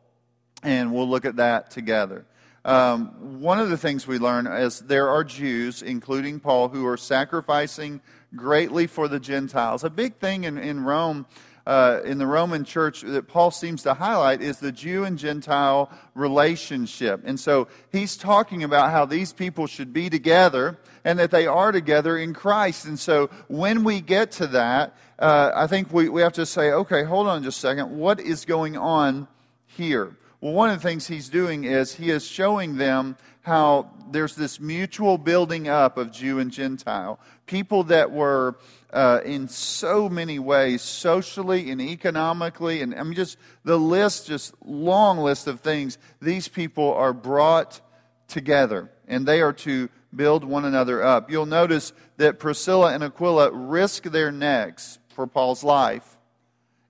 And 0.62 0.92
we'll 0.92 1.08
look 1.08 1.24
at 1.24 1.36
that 1.36 1.70
together. 1.70 2.26
Um, 2.62 3.40
one 3.40 3.58
of 3.58 3.70
the 3.70 3.78
things 3.78 4.06
we 4.06 4.18
learn 4.18 4.46
is 4.46 4.80
there 4.80 5.08
are 5.08 5.24
Jews, 5.24 5.80
including 5.80 6.40
Paul, 6.40 6.68
who 6.68 6.86
are 6.86 6.98
sacrificing 6.98 8.02
greatly 8.36 8.86
for 8.86 9.08
the 9.08 9.18
Gentiles. 9.18 9.82
A 9.82 9.88
big 9.88 10.16
thing 10.16 10.44
in, 10.44 10.58
in 10.58 10.84
Rome 10.84 11.24
uh, 11.66 12.00
in 12.04 12.18
the 12.18 12.26
Roman 12.26 12.64
church 12.64 13.02
that 13.02 13.28
Paul 13.28 13.50
seems 13.50 13.82
to 13.82 13.94
highlight 13.94 14.42
is 14.42 14.58
the 14.58 14.72
Jew 14.72 15.04
and 15.04 15.18
Gentile 15.18 15.90
relationship. 16.14 17.22
And 17.24 17.38
so 17.38 17.68
he's 17.92 18.16
talking 18.16 18.64
about 18.64 18.90
how 18.90 19.04
these 19.04 19.32
people 19.32 19.66
should 19.66 19.92
be 19.92 20.10
together 20.10 20.78
and 21.04 21.18
that 21.18 21.30
they 21.30 21.46
are 21.46 21.72
together 21.72 22.18
in 22.18 22.34
Christ. 22.34 22.86
And 22.86 22.98
so 22.98 23.30
when 23.48 23.84
we 23.84 24.00
get 24.00 24.32
to 24.32 24.46
that, 24.48 24.96
uh, 25.18 25.52
I 25.54 25.66
think 25.66 25.92
we, 25.92 26.08
we 26.08 26.22
have 26.22 26.32
to 26.34 26.46
say, 26.46 26.72
okay, 26.72 27.04
hold 27.04 27.26
on 27.26 27.42
just 27.42 27.58
a 27.58 27.60
second. 27.60 27.96
What 27.96 28.20
is 28.20 28.44
going 28.44 28.76
on 28.76 29.28
here? 29.66 30.16
Well, 30.40 30.54
one 30.54 30.70
of 30.70 30.80
the 30.80 30.88
things 30.88 31.06
he's 31.06 31.28
doing 31.28 31.64
is 31.64 31.94
he 31.94 32.08
is 32.08 32.26
showing 32.26 32.76
them 32.76 33.18
how 33.42 33.90
there's 34.10 34.34
this 34.34 34.58
mutual 34.58 35.18
building 35.18 35.68
up 35.68 35.98
of 35.98 36.12
Jew 36.12 36.38
and 36.38 36.50
Gentile. 36.50 37.20
People 37.44 37.84
that 37.84 38.10
were 38.10 38.56
uh, 38.90 39.20
in 39.22 39.48
so 39.48 40.08
many 40.08 40.38
ways, 40.38 40.80
socially 40.80 41.70
and 41.70 41.80
economically, 41.80 42.80
and 42.80 42.94
I 42.94 43.02
mean, 43.02 43.14
just 43.14 43.36
the 43.64 43.78
list, 43.78 44.28
just 44.28 44.54
long 44.64 45.18
list 45.18 45.46
of 45.46 45.60
things. 45.60 45.98
These 46.22 46.48
people 46.48 46.94
are 46.94 47.12
brought 47.12 47.82
together, 48.26 48.90
and 49.06 49.26
they 49.26 49.42
are 49.42 49.52
to 49.52 49.90
build 50.14 50.44
one 50.44 50.64
another 50.64 51.02
up. 51.02 51.30
You'll 51.30 51.44
notice 51.44 51.92
that 52.16 52.38
Priscilla 52.38 52.94
and 52.94 53.04
Aquila 53.04 53.52
risk 53.52 54.04
their 54.04 54.32
necks 54.32 54.98
for 55.10 55.26
Paul's 55.26 55.62
life 55.62 56.09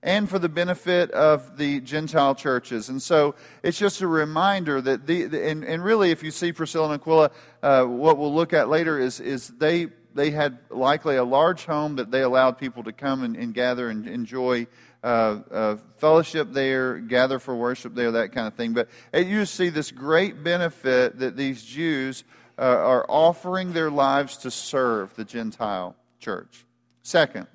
and 0.03 0.29
for 0.29 0.39
the 0.39 0.49
benefit 0.49 1.11
of 1.11 1.57
the 1.57 1.79
Gentile 1.81 2.35
churches. 2.35 2.89
And 2.89 3.01
so 3.01 3.35
it's 3.63 3.77
just 3.77 4.01
a 4.01 4.07
reminder 4.07 4.81
that 4.81 5.05
the, 5.05 5.23
and, 5.47 5.63
and 5.63 5.83
really, 5.83 6.11
if 6.11 6.23
you 6.23 6.31
see 6.31 6.51
Priscilla 6.51 6.91
and 6.91 7.01
Aquila, 7.01 7.31
uh, 7.61 7.83
what 7.85 8.17
we'll 8.17 8.33
look 8.33 8.53
at 8.53 8.69
later 8.69 8.99
is, 8.99 9.19
is 9.19 9.49
they 9.49 9.89
they 10.13 10.31
had 10.31 10.59
likely 10.69 11.15
a 11.15 11.23
large 11.23 11.65
home 11.65 11.95
that 11.95 12.11
they 12.11 12.21
allowed 12.21 12.57
people 12.57 12.83
to 12.83 12.91
come 12.91 13.23
and, 13.23 13.35
and 13.35 13.53
gather 13.53 13.89
and 13.89 14.07
enjoy 14.07 14.67
uh, 15.03 15.39
uh, 15.49 15.77
fellowship 15.97 16.51
there, 16.51 16.99
gather 16.99 17.39
for 17.39 17.55
worship 17.55 17.95
there, 17.95 18.11
that 18.11 18.31
kind 18.33 18.47
of 18.47 18.53
thing. 18.55 18.73
But 18.73 18.89
you 19.13 19.45
see 19.45 19.69
this 19.69 19.91
great 19.91 20.43
benefit 20.43 21.19
that 21.19 21.37
these 21.37 21.63
Jews 21.63 22.23
uh, 22.59 22.63
are 22.63 23.05
offering 23.07 23.73
their 23.73 23.89
lives 23.89 24.37
to 24.37 24.51
serve 24.51 25.15
the 25.15 25.25
Gentile 25.25 25.95
church. 26.19 26.65
Second, 27.03 27.47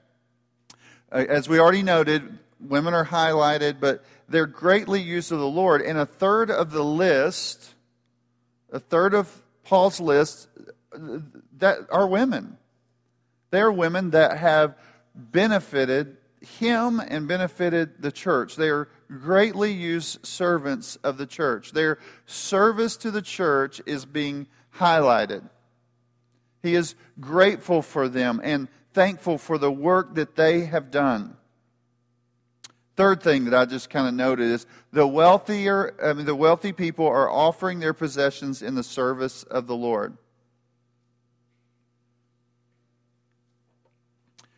Uh, 1.17 1.25
as 1.31 1.49
we 1.49 1.59
already 1.59 1.83
noted, 1.83 2.39
women 2.61 2.93
are 2.93 3.07
highlighted, 3.07 3.81
but 3.81 4.05
they're 4.29 4.47
greatly 4.47 5.01
used 5.01 5.33
of 5.33 5.39
the 5.39 5.49
Lord. 5.49 5.81
And 5.81 5.97
a 5.97 6.05
third 6.05 6.51
of 6.51 6.71
the 6.71 6.85
list, 6.85 7.75
a 8.71 8.79
third 8.79 9.15
of 9.15 9.43
Paul's 9.65 9.99
list, 9.99 10.49
that 11.57 11.79
are 11.91 12.07
women. 12.07 12.59
They 13.51 13.61
are 13.61 13.73
women 13.73 14.11
that 14.11 14.37
have 14.37 14.77
benefited 15.15 16.19
him 16.43 17.01
and 17.01 17.27
benefited 17.27 18.03
the 18.03 18.13
church. 18.13 18.57
They 18.57 18.69
are 18.69 18.89
greatly 19.09 19.73
used 19.73 20.27
servants 20.27 20.97
of 20.97 21.17
the 21.17 21.27
church. 21.27 21.73
Their 21.73 21.99
service 22.27 22.99
to 22.99 23.11
the 23.11 23.23
church 23.23 23.81
is 23.87 24.05
being 24.05 24.49
highlighted. 24.75 25.49
He 26.63 26.75
is 26.75 26.95
grateful 27.19 27.81
for 27.81 28.07
them 28.07 28.39
and 28.45 28.69
thankful 28.97 29.37
for 29.37 29.59
the 29.59 29.71
work 29.71 30.15
that 30.15 30.37
they 30.37 30.65
have 30.65 30.91
done. 30.91 31.37
Third 32.97 33.23
thing 33.23 33.45
that 33.45 33.55
I 33.55 33.67
just 33.67 33.91
kind 33.91 34.09
of 34.09 34.15
noted 34.15 34.47
is 34.47 34.65
the 34.91 35.07
wealthier, 35.07 35.95
I 36.03 36.15
mean, 36.15 36.25
the 36.25 36.35
wealthy 36.35 36.73
people 36.73 37.07
are 37.07 37.29
offering 37.29 37.79
their 37.79 37.93
possessions 37.93 38.63
in 38.63 38.75
the 38.75 38.83
service 38.83 39.43
of 39.43 39.67
the 39.67 39.77
Lord. 39.77 40.17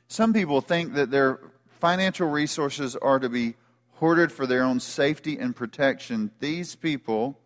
Some 0.07 0.33
people 0.33 0.61
think 0.61 0.95
that 0.95 1.11
their 1.11 1.40
financial 1.80 2.28
resources 2.28 2.95
are 2.95 3.18
to 3.18 3.28
be 3.28 3.57
hoarded 3.95 4.30
for 4.30 4.47
their 4.47 4.62
own 4.62 4.78
safety 4.78 5.37
and 5.37 5.54
protection. 5.54 6.30
These 6.38 6.76
people 6.76 7.40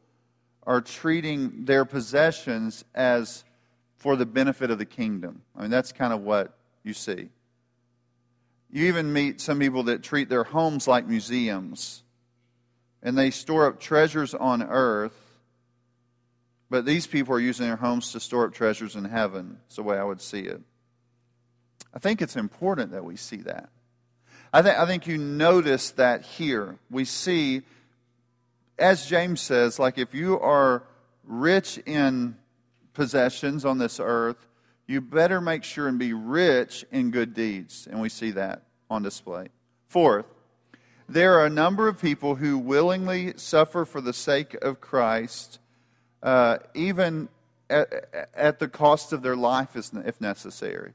are 0.66 0.82
treating 0.82 1.64
their 1.64 1.86
possessions 1.86 2.84
as 2.94 3.44
for 3.96 4.14
the 4.14 4.26
benefit 4.26 4.70
of 4.70 4.76
the 4.76 4.84
kingdom. 4.84 5.40
I 5.56 5.62
mean, 5.62 5.70
that's 5.70 5.90
kind 5.90 6.12
of 6.12 6.20
what 6.20 6.58
you 6.84 6.94
see. 6.94 7.30
You 8.70 8.86
even 8.86 9.12
meet 9.12 9.40
some 9.40 9.58
people 9.58 9.84
that 9.84 10.02
treat 10.02 10.28
their 10.28 10.44
homes 10.44 10.88
like 10.88 11.06
museums, 11.06 12.02
and 13.02 13.16
they 13.16 13.30
store 13.30 13.66
up 13.66 13.80
treasures 13.80 14.34
on 14.34 14.62
earth. 14.62 15.18
But 16.70 16.86
these 16.86 17.06
people 17.06 17.34
are 17.34 17.40
using 17.40 17.66
their 17.66 17.76
homes 17.76 18.12
to 18.12 18.20
store 18.20 18.46
up 18.46 18.54
treasures 18.54 18.96
in 18.96 19.04
heaven. 19.04 19.58
That's 19.64 19.76
the 19.76 19.82
way 19.82 19.98
I 19.98 20.04
would 20.04 20.22
see 20.22 20.40
it. 20.40 20.62
I 21.94 21.98
think 21.98 22.22
it's 22.22 22.36
important 22.36 22.92
that 22.92 23.04
we 23.04 23.16
see 23.16 23.36
that. 23.38 23.68
I, 24.54 24.62
th- 24.62 24.76
I 24.76 24.86
think 24.86 25.06
you 25.06 25.18
notice 25.18 25.90
that 25.92 26.22
here. 26.22 26.78
We 26.90 27.04
see, 27.04 27.62
as 28.78 29.06
James 29.06 29.42
says, 29.42 29.78
like 29.78 29.98
if 29.98 30.14
you 30.14 30.40
are 30.40 30.82
rich 31.24 31.78
in 31.84 32.36
possessions 32.94 33.66
on 33.66 33.78
this 33.78 34.00
earth, 34.00 34.46
you 34.86 35.00
better 35.00 35.40
make 35.40 35.64
sure 35.64 35.88
and 35.88 35.98
be 35.98 36.12
rich 36.12 36.84
in 36.90 37.10
good 37.10 37.34
deeds. 37.34 37.88
And 37.90 38.00
we 38.00 38.08
see 38.08 38.32
that 38.32 38.62
on 38.90 39.02
display. 39.02 39.48
Fourth, 39.88 40.26
there 41.08 41.38
are 41.38 41.46
a 41.46 41.50
number 41.50 41.88
of 41.88 42.00
people 42.00 42.36
who 42.36 42.58
willingly 42.58 43.34
suffer 43.36 43.84
for 43.84 44.00
the 44.00 44.12
sake 44.12 44.54
of 44.62 44.80
Christ, 44.80 45.58
uh, 46.22 46.58
even 46.74 47.28
at, 47.68 48.28
at, 48.34 48.58
the 48.58 48.68
cost 48.68 49.12
of 49.12 49.22
their 49.22 49.36
life 49.36 49.76
if 49.76 50.20
necessary. 50.20 50.94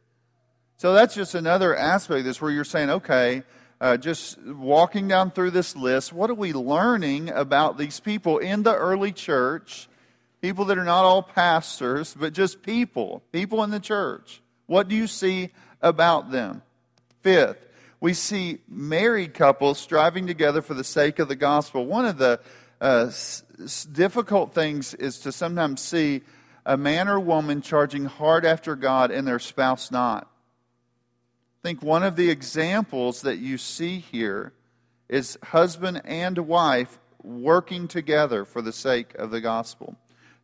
So 0.78 0.94
that's 0.94 1.16
just 1.16 1.36
another 1.36 1.76
aspect 1.76 2.20
of 2.20 2.26
this 2.26 2.42
where 2.42 2.52
you're 2.52 2.64
saying, 2.64 2.90
okay, 2.90 3.44
uh, 3.80 3.98
just 3.98 4.42
walking 4.42 5.08
down 5.08 5.32
through 5.32 5.52
this 5.52 5.76
list, 5.76 6.14
what 6.14 6.30
are 6.30 6.36
we 6.36 6.54
learning 6.54 7.30
about 7.30 7.78
these 7.78 8.00
people 8.00 8.38
in 8.38 8.64
the 8.64 8.76
early 8.76 9.12
church? 9.12 9.88
People 10.42 10.66
that 10.66 10.78
are 10.78 10.84
not 10.84 11.04
all 11.04 11.24
pastors, 11.24 12.16
but 12.18 12.34
just 12.34 12.62
people, 12.62 13.24
people 13.32 13.64
in 13.64 13.72
the 13.72 13.80
church. 13.80 14.42
What 14.68 14.88
do 14.88 14.96
you 14.96 15.08
see 15.08 15.50
about 15.82 16.32
them? 16.32 16.62
Fifth, 17.22 17.58
we 18.00 18.14
see 18.14 18.60
married 18.68 19.34
couples 19.34 19.80
striving 19.80 20.28
together 20.28 20.62
for 20.62 20.76
the 20.76 20.84
sake 20.84 21.20
of 21.20 21.28
the 21.28 21.36
gospel. 21.36 21.86
One 21.86 22.06
of 22.06 22.18
the 22.18 22.40
uh, 22.80 23.06
s- 23.08 23.44
difficult 23.92 24.54
things 24.54 24.94
is 24.94 25.20
to 25.22 25.32
sometimes 25.32 25.82
see 25.82 26.22
a 26.66 26.78
man 26.78 27.08
or 27.08 27.20
woman 27.20 27.62
charging 27.62 28.06
hard 28.06 28.46
after 28.46 28.76
God 28.76 29.10
and 29.10 29.28
their 29.28 29.40
spouse 29.40 29.90
not. 29.90 30.30
I 31.64 31.68
think 31.68 31.82
one 31.82 32.04
of 32.04 32.16
the 32.16 32.30
examples 32.30 33.22
that 33.24 33.38
you 33.38 33.58
see 33.58 34.00
here 34.00 34.54
is 35.10 35.38
husband 35.42 36.02
and 36.06 36.38
wife 36.38 37.00
working 37.24 37.88
together 37.88 38.46
for 38.46 38.62
the 38.62 38.74
sake 38.74 39.16
of 39.16 39.32
the 39.32 39.42
gospel. 39.42 39.96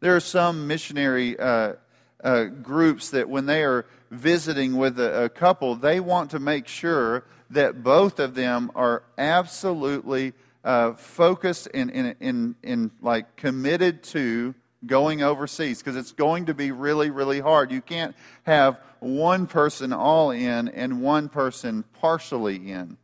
There 0.04 0.18
are 0.18 0.20
some 0.20 0.68
missionary 0.68 1.40
uh, 1.40 1.76
uh, 2.22 2.44
groups 2.44 3.12
that, 3.12 3.30
when 3.30 3.46
they 3.46 3.64
are 3.64 3.86
visiting 4.12 4.76
with 4.76 5.00
a, 5.00 5.24
a 5.24 5.30
couple, 5.30 5.78
they 5.78 6.02
want 6.02 6.32
to 6.32 6.40
make 6.40 6.68
sure 6.68 7.24
that 7.52 7.84
both 7.84 8.20
of 8.20 8.36
them 8.36 8.70
are 8.76 9.04
absolutely 9.18 10.34
uh, 10.66 10.96
focused 10.96 11.70
and 11.74 11.90
in, 11.90 12.16
in, 12.20 12.56
in, 12.64 12.92
like 13.02 13.38
committed 13.38 14.04
to 14.04 14.54
going 14.86 15.24
overseas 15.24 15.80
because 15.80 15.96
it's 15.96 16.12
going 16.12 16.48
to 16.48 16.54
be 16.54 16.72
really, 16.74 17.10
really 17.10 17.40
hard. 17.40 17.72
You 17.72 17.80
can't 17.80 18.14
have 18.44 18.82
one 19.00 19.48
person 19.48 19.94
all 19.94 20.32
in 20.32 20.68
and 20.68 21.02
one 21.02 21.30
person 21.30 21.86
partially 22.02 22.72
in. 22.72 22.98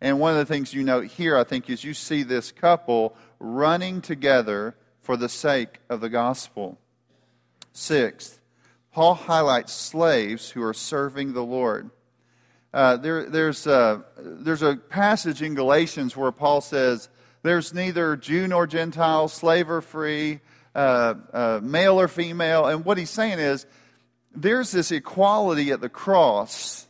And 0.00 0.18
one 0.18 0.32
of 0.32 0.38
the 0.38 0.46
things 0.46 0.72
you 0.72 0.82
note 0.82 1.08
here, 1.08 1.36
I 1.36 1.44
think, 1.44 1.68
is 1.68 1.84
you 1.84 1.92
see 1.92 2.22
this 2.22 2.52
couple 2.52 3.14
running 3.38 4.00
together 4.00 4.76
for 5.06 5.16
the 5.16 5.28
sake 5.28 5.78
of 5.88 6.00
the 6.00 6.08
gospel. 6.08 6.76
Sixth, 7.72 8.40
Paul 8.90 9.14
highlights 9.14 9.72
slaves 9.72 10.50
who 10.50 10.60
are 10.64 10.74
serving 10.74 11.32
the 11.32 11.44
Lord. 11.44 11.90
Uh, 12.74 12.96
there, 12.96 13.30
there's, 13.30 13.68
a, 13.68 14.04
there's 14.18 14.62
a 14.62 14.74
passage 14.74 15.42
in 15.42 15.54
Galatians 15.54 16.16
where 16.16 16.32
Paul 16.32 16.60
says, 16.60 17.08
There's 17.44 17.72
neither 17.72 18.16
Jew 18.16 18.48
nor 18.48 18.66
Gentile, 18.66 19.28
slave 19.28 19.70
or 19.70 19.80
free, 19.80 20.40
uh, 20.74 21.14
uh, 21.32 21.60
male 21.62 22.00
or 22.00 22.08
female. 22.08 22.66
And 22.66 22.84
what 22.84 22.98
he's 22.98 23.08
saying 23.08 23.38
is, 23.38 23.64
there's 24.34 24.72
this 24.72 24.90
equality 24.90 25.70
at 25.70 25.80
the 25.80 25.88
cross 25.88 26.88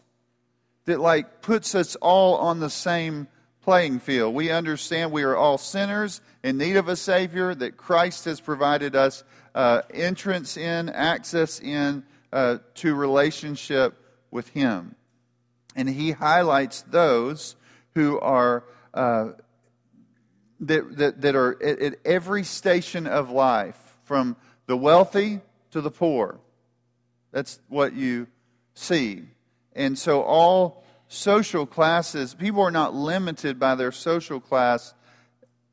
that 0.86 1.00
like 1.00 1.42
puts 1.42 1.74
us 1.74 1.96
all 1.96 2.36
on 2.36 2.60
the 2.60 2.70
same 2.70 3.28
playing 3.66 3.98
field. 3.98 4.32
We 4.32 4.52
understand 4.52 5.10
we 5.10 5.24
are 5.24 5.34
all 5.34 5.58
sinners 5.58 6.20
in 6.44 6.56
need 6.56 6.76
of 6.76 6.86
a 6.86 6.94
Savior, 6.94 7.52
that 7.52 7.76
Christ 7.76 8.24
has 8.26 8.40
provided 8.40 8.94
us 8.94 9.24
uh, 9.56 9.82
entrance 9.92 10.56
in, 10.56 10.88
access 10.88 11.58
in 11.58 12.04
uh, 12.32 12.58
to 12.76 12.94
relationship 12.94 13.98
with 14.30 14.48
Him. 14.50 14.94
And 15.74 15.88
He 15.88 16.12
highlights 16.12 16.82
those 16.82 17.56
who 17.94 18.20
are. 18.20 18.64
Uh, 18.94 19.32
that, 20.60 20.96
that, 20.96 21.20
that 21.20 21.34
are 21.36 21.62
at, 21.62 21.82
at 21.82 21.94
every 22.06 22.42
station 22.42 23.06
of 23.06 23.28
life, 23.28 23.76
from 24.04 24.36
the 24.66 24.76
wealthy 24.76 25.40
to 25.72 25.82
the 25.82 25.90
poor. 25.90 26.38
That's 27.30 27.60
what 27.68 27.92
you 27.92 28.28
see. 28.72 29.24
And 29.74 29.98
so 29.98 30.22
all 30.22 30.85
social 31.08 31.66
classes, 31.66 32.34
people 32.34 32.62
are 32.62 32.70
not 32.70 32.94
limited 32.94 33.58
by 33.58 33.74
their 33.74 33.92
social 33.92 34.40
class 34.40 34.94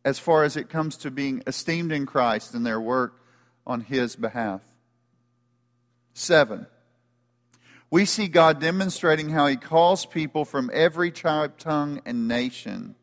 as 0.05 0.19
far 0.19 0.43
as 0.43 0.57
it 0.57 0.69
comes 0.69 0.97
to 0.97 1.11
being 1.11 1.41
esteemed 1.47 1.91
in 1.91 2.05
Christ 2.05 2.53
and 2.53 2.65
their 2.65 2.79
work 2.79 3.21
on 3.65 3.81
His 3.81 4.15
behalf. 4.15 4.61
Seven, 6.13 6.67
we 7.89 8.05
see 8.05 8.27
God 8.27 8.59
demonstrating 8.59 9.29
how 9.29 9.47
He 9.47 9.55
calls 9.55 10.05
people 10.05 10.45
from 10.45 10.69
every 10.73 11.11
tribe, 11.11 11.57
tongue, 11.57 12.01
and 12.05 12.27
nation. 12.27 12.95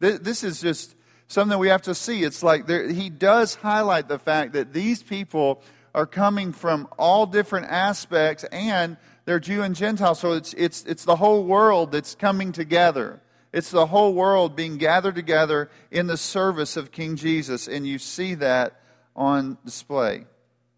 This 0.00 0.42
is 0.42 0.60
just 0.60 0.96
something 1.28 1.58
we 1.58 1.68
have 1.68 1.82
to 1.82 1.94
see. 1.94 2.24
It's 2.24 2.42
like 2.42 2.66
there, 2.66 2.88
He 2.88 3.08
does 3.08 3.54
highlight 3.54 4.08
the 4.08 4.18
fact 4.18 4.54
that 4.54 4.72
these 4.72 5.02
people 5.02 5.62
are 5.94 6.06
coming 6.06 6.52
from 6.52 6.88
all 6.98 7.26
different 7.26 7.66
aspects 7.66 8.44
and 8.44 8.96
they're 9.24 9.40
Jew 9.40 9.62
and 9.62 9.74
Gentile. 9.74 10.14
So 10.14 10.32
it's, 10.32 10.54
it's, 10.54 10.84
it's 10.84 11.04
the 11.04 11.16
whole 11.16 11.44
world 11.44 11.92
that's 11.92 12.14
coming 12.14 12.52
together. 12.52 13.20
It's 13.52 13.70
the 13.70 13.86
whole 13.86 14.14
world 14.14 14.56
being 14.56 14.78
gathered 14.78 15.14
together 15.14 15.70
in 15.90 16.06
the 16.06 16.16
service 16.16 16.76
of 16.76 16.90
King 16.90 17.16
Jesus. 17.16 17.68
And 17.68 17.86
you 17.86 17.98
see 17.98 18.34
that 18.36 18.80
on 19.14 19.58
display. 19.64 20.24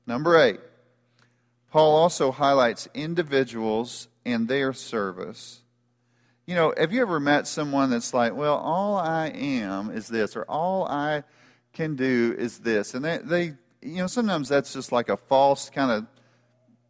Number 0.07 0.39
eight, 0.39 0.61
Paul 1.71 1.97
also 1.97 2.33
highlights 2.33 2.89
individuals 2.95 4.09
and 4.27 4.49
their 4.49 4.73
service. 4.73 5.61
You 6.47 6.55
know, 6.55 6.75
have 6.77 6.93
you 6.93 7.01
ever 7.01 7.21
met 7.21 7.47
someone 7.47 7.91
that's 7.91 8.13
like, 8.13 8.35
well, 8.35 8.57
all 8.57 8.97
I 8.97 9.29
am 9.29 9.91
is 9.91 10.09
this, 10.09 10.37
or 10.37 10.43
all 10.43 10.87
I 10.87 11.23
can 11.73 11.97
do 11.97 12.35
is 12.37 12.59
this? 12.59 12.93
And 12.93 13.05
they, 13.05 13.19
they 13.19 13.53
you 13.85 13.97
know, 13.97 14.07
sometimes 14.07 14.49
that's 14.49 14.73
just 14.73 14.93
like 14.93 15.09
a 15.09 15.17
false 15.17 15.71
kind 15.71 15.91
of 15.91 16.07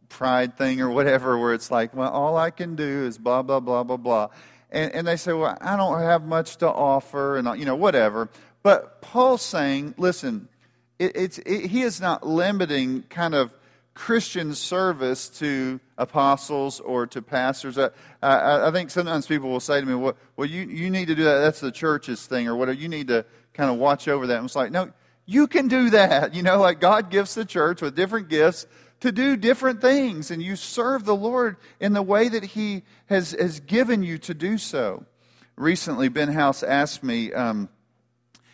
pride 0.07 0.57
thing 0.57 0.81
or 0.81 0.89
whatever, 0.89 1.37
where 1.37 1.53
it's 1.53 1.69
like, 1.69 1.93
well, 1.93 2.09
all 2.09 2.37
I 2.37 2.49
can 2.49 2.75
do 2.75 3.05
is 3.05 3.17
blah, 3.17 3.41
blah, 3.41 3.59
blah, 3.59 3.83
blah, 3.83 3.97
blah. 3.97 4.29
And, 4.71 4.91
and 4.93 5.07
they 5.07 5.17
say, 5.17 5.33
well, 5.33 5.57
I 5.59 5.75
don't 5.75 5.99
have 5.99 6.23
much 6.23 6.57
to 6.57 6.67
offer, 6.69 7.37
and, 7.37 7.59
you 7.59 7.65
know, 7.65 7.75
whatever. 7.75 8.29
But 8.63 9.01
Paul's 9.01 9.41
saying, 9.41 9.95
listen, 9.97 10.47
it, 10.97 11.15
it's, 11.15 11.37
it, 11.39 11.67
he 11.67 11.81
is 11.81 11.99
not 11.99 12.25
limiting 12.25 13.03
kind 13.03 13.35
of 13.35 13.53
Christian 13.93 14.53
service 14.53 15.29
to 15.29 15.79
apostles 15.97 16.79
or 16.79 17.07
to 17.07 17.21
pastors. 17.21 17.77
I, 17.77 17.89
I, 18.21 18.67
I, 18.67 18.71
think 18.71 18.89
sometimes 18.89 19.25
people 19.25 19.49
will 19.49 19.61
say 19.61 19.79
to 19.79 19.85
me, 19.85 19.95
well, 19.95 20.15
well 20.35 20.47
you, 20.47 20.63
you 20.63 20.89
need 20.89 21.07
to 21.07 21.15
do 21.15 21.23
that. 21.23 21.39
That's 21.39 21.61
the 21.61 21.71
church's 21.71 22.25
thing 22.25 22.47
or 22.47 22.55
whatever. 22.55 22.77
You 22.77 22.89
need 22.89 23.07
to 23.07 23.25
kind 23.53 23.69
of 23.69 23.77
watch 23.77 24.07
over 24.07 24.27
that. 24.27 24.37
And 24.37 24.45
it's 24.45 24.55
like, 24.55 24.71
no, 24.71 24.91
you 25.25 25.47
can 25.47 25.67
do 25.67 25.91
that. 25.91 26.33
You 26.33 26.43
know, 26.43 26.59
like 26.59 26.79
God 26.79 27.09
gives 27.09 27.35
the 27.35 27.45
church 27.45 27.81
with 27.81 27.95
different 27.95 28.29
gifts 28.29 28.65
to 29.01 29.11
do 29.11 29.35
different 29.35 29.81
things, 29.81 30.31
and 30.31 30.41
you 30.41 30.55
serve 30.55 31.05
the 31.05 31.15
Lord 31.15 31.57
in 31.79 31.93
the 31.93 32.01
way 32.01 32.29
that 32.29 32.43
He 32.43 32.83
has, 33.07 33.31
has 33.31 33.59
given 33.59 34.03
you 34.03 34.17
to 34.19 34.33
do 34.33 34.57
so. 34.57 35.05
Recently, 35.55 36.09
Ben 36.09 36.29
House 36.29 36.63
asked 36.63 37.03
me, 37.03 37.31
um, 37.33 37.69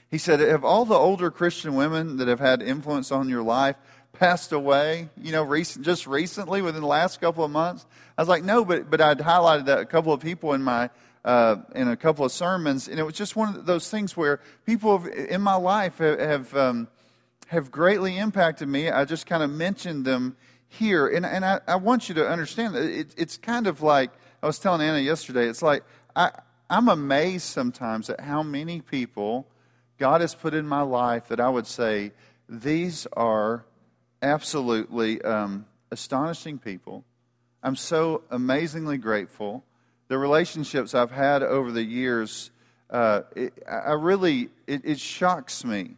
he 0.10 0.18
said, 0.18 0.40
Have 0.40 0.66
all 0.66 0.86
the 0.86 0.96
older 0.96 1.32
Christian 1.32 1.76
women 1.76 2.18
that 2.18 2.28
have 2.28 2.40
had 2.40 2.62
influence 2.62 3.12
on 3.12 3.30
your 3.30 3.44
life 3.44 3.78
passed 4.14 4.52
away, 4.52 5.10
you 5.18 5.32
know, 5.32 5.42
recent, 5.42 5.86
just 5.86 6.06
recently 6.06 6.62
within 6.62 6.82
the 6.82 6.88
last 6.88 7.22
couple 7.22 7.46
of 7.46 7.52
months? 7.52 7.86
I 8.18 8.22
was 8.22 8.30
like, 8.30 8.44
No, 8.44 8.66
but, 8.66 8.90
but 8.90 9.00
I'd 9.00 9.20
highlighted 9.20 9.66
that 9.66 9.80
a 9.80 9.86
couple 9.86 10.12
of 10.12 10.20
people 10.20 10.54
in 10.54 10.62
my 10.62 10.90
uh, 11.24 11.58
in 11.76 11.88
a 11.88 11.96
couple 11.96 12.26
of 12.26 12.32
sermons, 12.32 12.88
and 12.88 13.00
it 13.00 13.04
was 13.04 13.14
just 13.14 13.36
one 13.36 13.56
of 13.56 13.66
those 13.66 13.90
things 13.90 14.18
where 14.18 14.40
people 14.66 14.98
have, 14.98 15.08
in 15.08 15.42
my 15.42 15.56
life 15.56 16.00
have 16.00 16.20
have, 16.20 16.56
um, 16.56 16.88
have 17.48 17.72
greatly 17.72 18.18
impacted 18.18 18.68
me. 18.68 18.90
I 18.90 19.06
just 19.06 19.26
kind 19.26 19.44
of 19.44 19.50
mentioned 19.50 20.06
them 20.06 20.36
here, 20.68 21.08
and 21.08 21.26
and 21.26 21.46
I, 21.46 21.60
I 21.68 21.76
want 21.76 22.10
you 22.10 22.16
to 22.16 22.28
understand 22.28 22.76
that 22.76 22.84
it, 22.84 23.14
it's 23.18 23.38
kind 23.38 23.68
of 23.68 23.82
like 23.82 24.12
I 24.42 24.48
was 24.48 24.58
telling 24.58 24.82
Anna 24.82 25.00
yesterday. 25.00 25.48
It's 25.48 25.62
like 25.62 25.84
I 26.16 26.32
I'm 26.70 26.88
amazed 26.88 27.46
sometimes 27.46 28.10
at 28.10 28.22
how 28.22 28.42
many 28.42 28.82
people 28.82 29.48
God 30.00 30.22
has 30.22 30.34
put 30.34 30.54
in 30.54 30.66
my 30.68 30.82
life 30.82 31.28
that 31.28 31.40
I 31.40 31.50
would 31.50 31.68
say 31.68 32.14
these 32.50 33.06
are 33.14 33.66
absolutely 34.22 35.22
um, 35.22 35.66
astonishing 35.92 36.58
people. 36.58 37.04
I'm 37.62 37.76
so 37.76 38.24
amazingly 38.32 38.98
grateful 38.98 39.64
the 40.12 40.18
relationships 40.18 40.94
I've 40.94 41.10
had 41.10 41.42
over 41.42 41.72
the 41.72 41.82
years, 41.82 42.52
uh, 42.90 43.22
it, 43.34 43.54
I 43.66 43.94
really, 43.94 44.50
it, 44.68 44.82
it 44.84 45.00
shocks 45.00 45.64
me. 45.64 45.96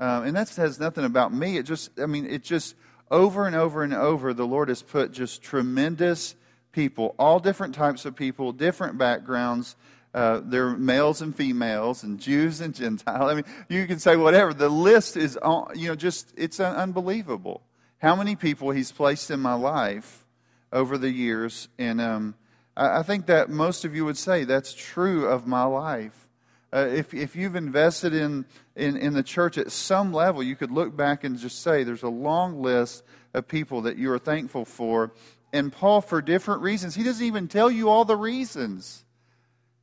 Um, 0.00 0.24
and 0.24 0.36
that 0.36 0.48
has 0.56 0.80
nothing 0.80 1.04
about 1.04 1.32
me. 1.32 1.56
It 1.56 1.62
just, 1.62 1.92
I 2.00 2.06
mean, 2.06 2.26
it 2.26 2.42
just, 2.42 2.74
over 3.08 3.46
and 3.46 3.54
over 3.54 3.84
and 3.84 3.94
over, 3.94 4.34
the 4.34 4.44
Lord 4.44 4.68
has 4.68 4.82
put 4.82 5.12
just 5.12 5.42
tremendous 5.42 6.34
people, 6.72 7.14
all 7.20 7.38
different 7.38 7.76
types 7.76 8.04
of 8.04 8.16
people, 8.16 8.50
different 8.50 8.98
backgrounds. 8.98 9.76
Uh, 10.12 10.40
they're 10.42 10.70
males 10.70 11.22
and 11.22 11.36
females, 11.36 12.02
and 12.02 12.18
Jews 12.18 12.60
and 12.60 12.74
Gentiles. 12.74 13.30
I 13.30 13.34
mean, 13.36 13.44
you 13.68 13.86
can 13.86 14.00
say 14.00 14.16
whatever. 14.16 14.54
The 14.54 14.68
list 14.68 15.16
is, 15.16 15.38
you 15.76 15.86
know, 15.86 15.94
just, 15.94 16.34
it's 16.36 16.58
unbelievable. 16.58 17.62
How 17.98 18.16
many 18.16 18.34
people 18.34 18.72
He's 18.72 18.90
placed 18.90 19.30
in 19.30 19.38
my 19.38 19.54
life 19.54 20.26
over 20.72 20.98
the 20.98 21.12
years. 21.12 21.68
And, 21.78 22.00
um, 22.00 22.34
I 22.76 23.02
think 23.02 23.26
that 23.26 23.48
most 23.48 23.84
of 23.84 23.96
you 23.96 24.04
would 24.04 24.18
say 24.18 24.44
that's 24.44 24.74
true 24.74 25.26
of 25.26 25.46
my 25.46 25.64
life. 25.64 26.28
Uh, 26.72 26.88
if, 26.92 27.14
if 27.14 27.34
you've 27.34 27.56
invested 27.56 28.12
in, 28.12 28.44
in, 28.74 28.96
in 28.96 29.14
the 29.14 29.22
church 29.22 29.56
at 29.56 29.72
some 29.72 30.12
level, 30.12 30.42
you 30.42 30.56
could 30.56 30.70
look 30.70 30.94
back 30.94 31.24
and 31.24 31.38
just 31.38 31.62
say 31.62 31.84
there's 31.84 32.02
a 32.02 32.08
long 32.08 32.60
list 32.60 33.02
of 33.32 33.48
people 33.48 33.82
that 33.82 33.96
you 33.96 34.10
are 34.12 34.18
thankful 34.18 34.64
for. 34.64 35.12
And 35.52 35.72
Paul, 35.72 36.02
for 36.02 36.20
different 36.20 36.60
reasons, 36.60 36.94
he 36.94 37.02
doesn't 37.02 37.24
even 37.24 37.48
tell 37.48 37.70
you 37.70 37.88
all 37.88 38.04
the 38.04 38.16
reasons. 38.16 39.04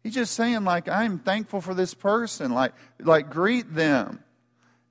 He's 0.04 0.14
just 0.14 0.36
saying, 0.36 0.66
like, 0.66 0.88
I'm 0.88 1.18
thankful 1.18 1.62
for 1.62 1.74
this 1.74 1.94
person. 1.94 2.52
Like, 2.52 2.74
like 3.00 3.32
greet 3.32 3.74
them. 3.74 4.20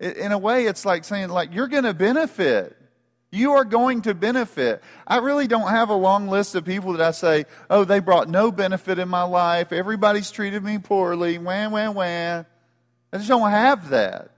In 0.00 0.32
a 0.32 0.38
way, 0.38 0.66
it's 0.66 0.84
like 0.84 1.04
saying, 1.04 1.28
like, 1.28 1.54
you're 1.54 1.68
going 1.68 1.84
to 1.84 1.94
benefit. 1.94 2.76
You 3.34 3.52
are 3.52 3.64
going 3.64 4.02
to 4.02 4.14
benefit. 4.14 4.82
I 5.06 5.16
really 5.16 5.46
don't 5.46 5.70
have 5.70 5.88
a 5.88 5.94
long 5.94 6.28
list 6.28 6.54
of 6.54 6.66
people 6.66 6.92
that 6.92 7.00
I 7.00 7.10
say, 7.12 7.46
oh, 7.70 7.84
they 7.84 7.98
brought 7.98 8.28
no 8.28 8.52
benefit 8.52 8.98
in 8.98 9.08
my 9.08 9.22
life. 9.22 9.72
Everybody's 9.72 10.30
treated 10.30 10.62
me 10.62 10.76
poorly. 10.76 11.38
Wah, 11.38 11.70
wah, 11.70 11.90
wah. 11.90 12.04
I 12.04 13.16
just 13.16 13.28
don't 13.28 13.50
have 13.50 13.88
that. 13.88 14.30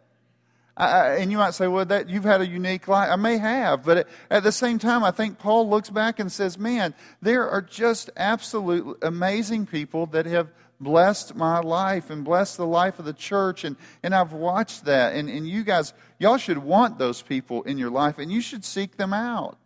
I, 0.76 1.16
and 1.16 1.30
you 1.30 1.38
might 1.38 1.54
say, 1.54 1.68
well, 1.68 1.84
that 1.84 2.08
you've 2.08 2.24
had 2.24 2.40
a 2.40 2.46
unique 2.46 2.88
life. 2.88 3.08
I 3.10 3.16
may 3.16 3.38
have, 3.38 3.84
but 3.84 4.08
at 4.28 4.42
the 4.42 4.50
same 4.50 4.78
time, 4.78 5.04
I 5.04 5.12
think 5.12 5.38
Paul 5.38 5.70
looks 5.70 5.88
back 5.88 6.18
and 6.18 6.32
says, 6.32 6.58
man, 6.58 6.94
there 7.22 7.48
are 7.48 7.62
just 7.62 8.10
absolute 8.16 8.98
amazing 9.02 9.66
people 9.66 10.06
that 10.06 10.26
have 10.26 10.48
blessed 10.80 11.36
my 11.36 11.60
life 11.60 12.10
and 12.10 12.24
blessed 12.24 12.56
the 12.56 12.66
life 12.66 12.98
of 12.98 13.04
the 13.04 13.12
church. 13.12 13.64
And, 13.64 13.76
and 14.02 14.14
I've 14.14 14.32
watched 14.32 14.86
that. 14.86 15.14
And, 15.14 15.28
and 15.28 15.48
you 15.48 15.62
guys, 15.62 15.92
y'all 16.18 16.38
should 16.38 16.58
want 16.58 16.98
those 16.98 17.22
people 17.22 17.62
in 17.62 17.78
your 17.78 17.90
life 17.90 18.18
and 18.18 18.32
you 18.32 18.40
should 18.40 18.64
seek 18.64 18.96
them 18.96 19.12
out. 19.12 19.58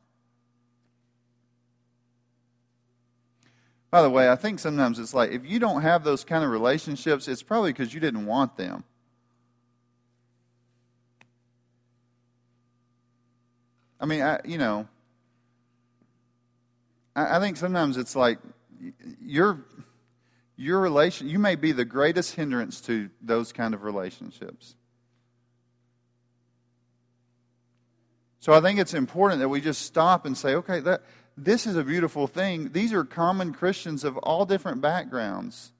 By 3.91 4.03
the 4.03 4.11
way, 4.11 4.29
I 4.29 4.37
think 4.37 4.59
sometimes 4.59 4.99
it's 4.99 5.15
like 5.15 5.31
if 5.31 5.47
you 5.47 5.59
don't 5.59 5.81
have 5.81 6.05
those 6.05 6.23
kind 6.23 6.45
of 6.45 6.51
relationships, 6.51 7.27
it's 7.27 7.43
probably 7.43 7.73
because 7.73 7.95
you 7.95 8.01
didn't 8.01 8.27
want 8.27 8.59
them. 8.59 8.85
I 14.01 14.07
mean, 14.07 14.23
I, 14.23 14.41
you 14.45 14.59
know, 14.59 14.87
I, 17.19 17.37
I 17.37 17.41
think 17.41 17.57
sometimes 17.57 17.97
it's 17.97 18.15
like 18.15 18.39
you're 19.21 19.59
your 20.57 20.81
relation 20.81 21.29
you 21.29 21.39
may 21.39 21.55
be 21.55 21.73
the 21.73 21.85
greatest 21.85 22.35
hindrance 22.35 22.81
to 22.83 23.11
those 23.21 23.53
kind 23.53 23.75
of 23.75 23.83
relationships. 23.83 24.75
So 28.41 28.53
i 28.53 28.61
think 28.61 28.79
it's 28.79 28.95
important 28.95 29.41
that 29.41 29.49
we 29.49 29.61
just 29.61 29.83
stop 29.83 30.27
and 30.27 30.37
say 30.37 30.55
okay 30.55 30.81
that 30.81 31.03
this 31.41 31.69
is 31.69 31.77
a 31.77 31.85
beautiful 31.85 32.27
thing. 32.27 32.73
These 32.73 32.93
are 32.93 33.05
common 33.05 33.53
christians 33.53 34.05
of 34.05 34.17
all 34.19 34.47
different 34.47 34.81
backgrounds 34.81 35.73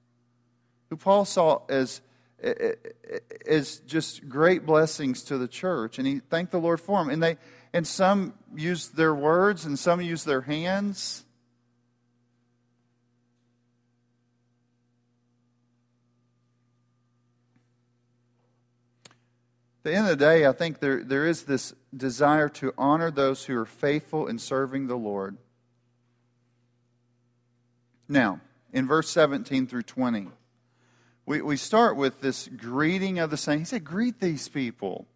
who 0.89 0.97
paul 0.97 1.25
saw 1.25 1.61
as 1.69 2.01
as 3.45 3.79
just 3.79 4.29
great 4.29 4.65
blessings 4.65 5.23
to 5.23 5.37
the 5.37 5.47
church 5.47 5.99
and 5.99 6.07
he 6.07 6.19
thanked 6.19 6.51
the 6.51 6.59
lord 6.59 6.79
for 6.79 6.99
them 6.99 7.09
and 7.09 7.21
they 7.21 7.37
and 7.73 7.85
some 7.85 8.33
use 8.55 8.87
their 8.89 9.13
words 9.13 9.65
and 9.65 9.77
some 9.77 10.01
use 10.01 10.23
their 10.23 10.41
hands 10.41 11.23
At 19.79 19.83
the 19.83 19.95
end 19.95 20.07
of 20.07 20.19
the 20.19 20.25
day, 20.25 20.45
I 20.45 20.51
think 20.51 20.79
there, 20.79 21.05
there 21.05 21.25
is 21.25 21.43
this 21.43 21.73
desire 21.95 22.49
to 22.49 22.73
honor 22.77 23.09
those 23.11 23.45
who 23.45 23.57
are 23.57 23.65
faithful 23.65 24.27
in 24.27 24.37
serving 24.37 24.87
the 24.87 24.97
Lord. 24.97 25.37
Now, 28.09 28.41
in 28.73 28.87
verse 28.87 29.09
17 29.09 29.67
through 29.67 29.83
20, 29.83 30.27
we, 31.25 31.41
we 31.41 31.55
start 31.55 31.95
with 31.95 32.19
this 32.19 32.49
greeting 32.49 33.19
of 33.19 33.29
the 33.29 33.37
saints. 33.37 33.69
He 33.69 33.75
said, 33.77 33.85
Greet 33.85 34.19
these 34.19 34.49
people, 34.49 35.07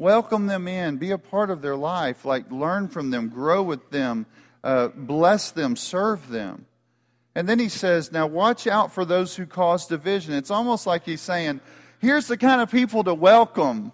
welcome 0.00 0.46
them 0.46 0.66
in, 0.66 0.96
be 0.96 1.10
a 1.10 1.18
part 1.18 1.50
of 1.50 1.60
their 1.60 1.76
life, 1.76 2.24
like 2.24 2.50
learn 2.50 2.88
from 2.88 3.10
them, 3.10 3.28
grow 3.28 3.62
with 3.62 3.90
them, 3.90 4.24
uh, 4.64 4.88
bless 4.88 5.50
them, 5.50 5.76
serve 5.76 6.26
them. 6.30 6.64
And 7.34 7.46
then 7.46 7.58
he 7.58 7.68
says, 7.68 8.10
Now 8.10 8.26
watch 8.26 8.66
out 8.66 8.92
for 8.92 9.04
those 9.04 9.36
who 9.36 9.46
cause 9.46 9.86
division. 9.86 10.32
It's 10.32 10.50
almost 10.50 10.86
like 10.86 11.04
he's 11.04 11.20
saying, 11.20 11.60
Here's 12.00 12.26
the 12.26 12.38
kind 12.38 12.62
of 12.62 12.70
people 12.70 13.04
to 13.04 13.14
welcome. 13.14 13.92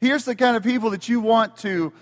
Here's 0.00 0.24
the 0.24 0.36
kind 0.36 0.56
of 0.56 0.62
people 0.62 0.90
that 0.90 1.08
you 1.08 1.20
want 1.20 1.56
to 1.58 1.92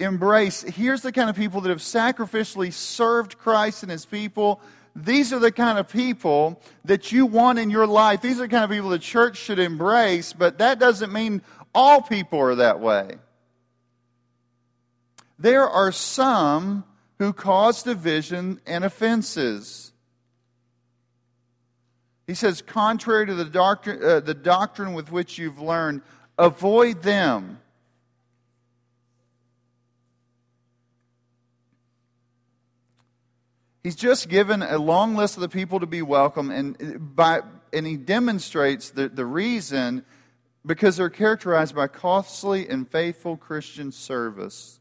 embrace. 0.00 0.62
Here's 0.62 1.02
the 1.02 1.12
kind 1.12 1.30
of 1.30 1.36
people 1.36 1.60
that 1.60 1.70
have 1.70 1.78
sacrificially 1.78 2.72
served 2.72 3.38
Christ 3.38 3.84
and 3.84 3.90
his 3.90 4.04
people. 4.04 4.60
These 5.04 5.32
are 5.32 5.38
the 5.38 5.52
kind 5.52 5.78
of 5.78 5.88
people 5.88 6.60
that 6.84 7.12
you 7.12 7.24
want 7.24 7.60
in 7.60 7.70
your 7.70 7.86
life. 7.86 8.20
These 8.20 8.38
are 8.38 8.42
the 8.42 8.48
kind 8.48 8.64
of 8.64 8.70
people 8.70 8.90
the 8.90 8.98
church 8.98 9.36
should 9.36 9.60
embrace, 9.60 10.32
but 10.32 10.58
that 10.58 10.80
doesn't 10.80 11.12
mean 11.12 11.42
all 11.74 12.02
people 12.02 12.38
are 12.40 12.56
that 12.56 12.80
way. 12.80 13.16
There 15.38 15.68
are 15.68 15.92
some 15.92 16.84
who 17.18 17.32
cause 17.32 17.82
division 17.82 18.60
and 18.66 18.84
offenses. 18.84 19.92
He 22.26 22.34
says, 22.34 22.60
contrary 22.60 23.26
to 23.26 23.34
the 23.34 23.44
doctrine, 23.44 24.02
uh, 24.02 24.20
the 24.20 24.34
doctrine 24.34 24.94
with 24.94 25.10
which 25.10 25.38
you've 25.38 25.60
learned, 25.60 26.02
avoid 26.36 27.02
them. 27.02 27.58
He's 33.82 33.96
just 33.96 34.28
given 34.28 34.62
a 34.62 34.76
long 34.76 35.14
list 35.14 35.36
of 35.36 35.40
the 35.40 35.48
people 35.48 35.80
to 35.80 35.86
be 35.86 36.02
welcome, 36.02 36.50
and, 36.50 37.16
by, 37.16 37.40
and 37.72 37.86
he 37.86 37.96
demonstrates 37.96 38.90
the, 38.90 39.08
the 39.08 39.24
reason 39.24 40.04
because 40.68 40.98
they're 40.98 41.08
characterized 41.08 41.74
by 41.74 41.88
costly 41.88 42.68
and 42.68 42.88
faithful 42.88 43.38
Christian 43.38 43.90
service. 43.90 44.78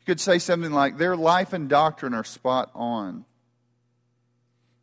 You 0.00 0.06
could 0.06 0.20
say 0.20 0.38
something 0.38 0.72
like, 0.72 0.96
their 0.96 1.16
life 1.16 1.52
and 1.52 1.68
doctrine 1.68 2.14
are 2.14 2.24
spot 2.24 2.70
on. 2.74 3.26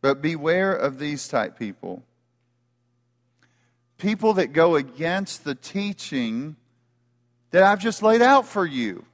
But 0.01 0.21
beware 0.21 0.71
of 0.73 0.99
these 0.99 1.27
type 1.27 1.57
people. 1.57 2.03
people 3.97 4.33
that 4.33 4.53
go 4.53 4.75
against 4.75 5.43
the 5.43 5.55
teaching 5.55 6.55
that 7.51 7.63
I've 7.63 7.79
just 7.79 8.03
laid 8.03 8.21
out 8.21 8.45
for 8.45 8.65
you. 8.65 9.05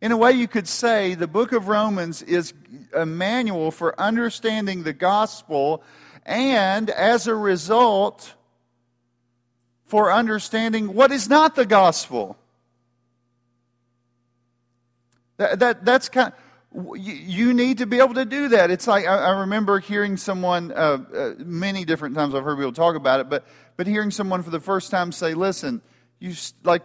In 0.00 0.10
a 0.10 0.16
way, 0.16 0.32
you 0.32 0.48
could 0.48 0.66
say 0.66 1.14
the 1.14 1.28
book 1.28 1.52
of 1.52 1.68
Romans 1.68 2.22
is 2.22 2.52
a 2.92 3.06
manual 3.06 3.70
for 3.70 3.98
understanding 4.00 4.82
the 4.82 4.92
gospel 4.92 5.84
and, 6.24 6.90
as 6.90 7.26
a 7.26 7.34
result, 7.34 8.34
for 9.86 10.12
understanding 10.12 10.94
what 10.94 11.12
is 11.12 11.28
not 11.28 11.54
the 11.54 11.66
gospel. 11.66 12.36
That, 15.36 15.58
that, 15.58 15.84
that's 15.84 16.08
kind 16.08 16.32
of, 16.32 16.96
you 16.96 17.52
need 17.52 17.78
to 17.78 17.86
be 17.86 17.98
able 17.98 18.14
to 18.14 18.24
do 18.24 18.48
that. 18.48 18.70
It's 18.70 18.86
like 18.86 19.06
I, 19.06 19.40
remember 19.40 19.78
hearing 19.78 20.16
someone 20.16 20.72
uh, 20.72 21.04
uh, 21.14 21.34
many 21.38 21.84
different 21.84 22.14
times. 22.14 22.34
I've 22.34 22.44
heard 22.44 22.56
people 22.56 22.72
talk 22.72 22.96
about 22.96 23.20
it, 23.20 23.28
but 23.28 23.46
but 23.76 23.86
hearing 23.86 24.10
someone 24.10 24.42
for 24.42 24.50
the 24.50 24.60
first 24.60 24.90
time 24.90 25.12
say, 25.12 25.34
"Listen, 25.34 25.82
you 26.18 26.34
like 26.64 26.82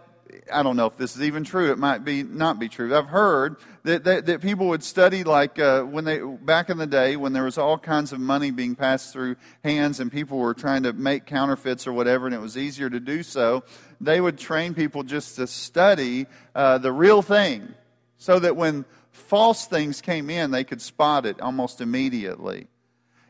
I 0.52 0.62
don't 0.62 0.76
know 0.76 0.86
if 0.86 0.96
this 0.96 1.16
is 1.16 1.22
even 1.22 1.44
true. 1.44 1.70
It 1.72 1.78
might 1.78 2.04
be 2.04 2.22
not 2.22 2.58
be 2.58 2.68
true. 2.68 2.94
I've 2.96 3.06
heard 3.06 3.56
that, 3.84 4.04
that, 4.04 4.26
that 4.26 4.40
people 4.40 4.68
would 4.68 4.82
study 4.82 5.24
like 5.24 5.58
uh, 5.58 5.82
when 5.82 6.04
they 6.04 6.18
back 6.18 6.70
in 6.70 6.78
the 6.78 6.86
day 6.86 7.16
when 7.16 7.32
there 7.32 7.44
was 7.44 7.58
all 7.58 7.78
kinds 7.78 8.12
of 8.12 8.20
money 8.20 8.50
being 8.50 8.74
passed 8.74 9.12
through 9.12 9.36
hands 9.64 10.00
and 10.00 10.12
people 10.12 10.38
were 10.38 10.54
trying 10.54 10.82
to 10.82 10.92
make 10.92 11.26
counterfeits 11.26 11.86
or 11.86 11.92
whatever, 11.92 12.26
and 12.26 12.34
it 12.34 12.40
was 12.40 12.56
easier 12.56 12.90
to 12.90 13.00
do 13.00 13.22
so. 13.22 13.64
They 14.00 14.20
would 14.20 14.38
train 14.38 14.74
people 14.74 15.02
just 15.02 15.36
to 15.36 15.46
study 15.46 16.26
uh, 16.54 16.78
the 16.78 16.92
real 16.92 17.22
thing, 17.22 17.74
so 18.18 18.38
that 18.38 18.56
when 18.56 18.84
false 19.10 19.66
things 19.66 20.00
came 20.00 20.30
in, 20.30 20.50
they 20.50 20.64
could 20.64 20.82
spot 20.82 21.26
it 21.26 21.40
almost 21.40 21.80
immediately. 21.80 22.66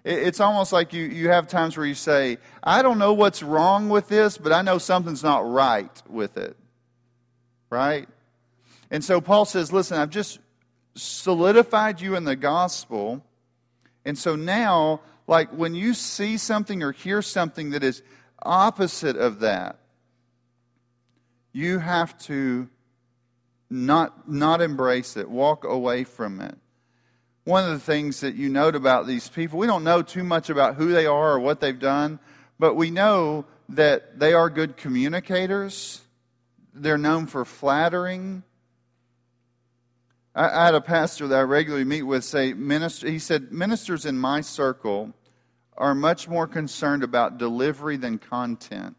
It's 0.04 0.40
almost 0.40 0.72
like 0.72 0.92
you, 0.92 1.04
you 1.04 1.28
have 1.28 1.48
times 1.48 1.76
where 1.76 1.84
you 1.84 1.94
say, 1.94 2.38
I 2.62 2.82
don't 2.82 2.98
know 2.98 3.12
what's 3.12 3.42
wrong 3.42 3.88
with 3.88 4.08
this, 4.08 4.38
but 4.38 4.52
I 4.52 4.62
know 4.62 4.78
something's 4.78 5.22
not 5.22 5.48
right 5.48 6.02
with 6.08 6.38
it 6.38 6.56
right? 7.70 8.08
And 8.90 9.04
so 9.04 9.20
Paul 9.20 9.44
says, 9.44 9.72
Listen, 9.72 9.98
I've 9.98 10.10
just 10.10 10.38
solidified 10.94 12.00
you 12.00 12.16
in 12.16 12.24
the 12.24 12.36
gospel. 12.36 13.24
And 14.04 14.16
so 14.16 14.36
now, 14.36 15.00
like 15.26 15.50
when 15.50 15.74
you 15.74 15.94
see 15.94 16.38
something 16.38 16.82
or 16.82 16.92
hear 16.92 17.22
something 17.22 17.70
that 17.70 17.82
is 17.82 18.02
opposite 18.42 19.16
of 19.16 19.40
that, 19.40 19.78
you 21.52 21.78
have 21.78 22.18
to 22.18 22.68
not, 23.70 24.28
not 24.30 24.60
embrace 24.60 25.16
it, 25.16 25.28
walk 25.28 25.64
away 25.64 26.04
from 26.04 26.40
it. 26.40 26.56
One 27.44 27.64
of 27.64 27.70
the 27.70 27.78
things 27.78 28.20
that 28.20 28.34
you 28.34 28.48
note 28.48 28.74
about 28.74 29.06
these 29.06 29.28
people, 29.28 29.58
we 29.58 29.66
don't 29.66 29.84
know 29.84 30.02
too 30.02 30.24
much 30.24 30.50
about 30.50 30.76
who 30.76 30.92
they 30.92 31.06
are 31.06 31.32
or 31.32 31.40
what 31.40 31.60
they've 31.60 31.78
done, 31.78 32.18
but 32.58 32.74
we 32.74 32.90
know 32.90 33.46
that 33.70 34.18
they 34.18 34.34
are 34.34 34.50
good 34.50 34.76
communicators 34.76 36.02
they're 36.74 36.98
known 36.98 37.26
for 37.26 37.44
flattering. 37.44 38.42
I, 40.34 40.48
I 40.48 40.64
had 40.66 40.74
a 40.74 40.80
pastor 40.80 41.28
that 41.28 41.38
I 41.38 41.42
regularly 41.42 41.84
meet 41.84 42.02
with 42.02 42.24
say, 42.24 42.52
minister, 42.52 43.10
he 43.10 43.18
said, 43.18 43.52
ministers 43.52 44.06
in 44.06 44.18
my 44.18 44.40
circle 44.40 45.14
are 45.76 45.94
much 45.94 46.28
more 46.28 46.46
concerned 46.46 47.02
about 47.02 47.38
delivery 47.38 47.96
than 47.96 48.18
content. 48.18 48.96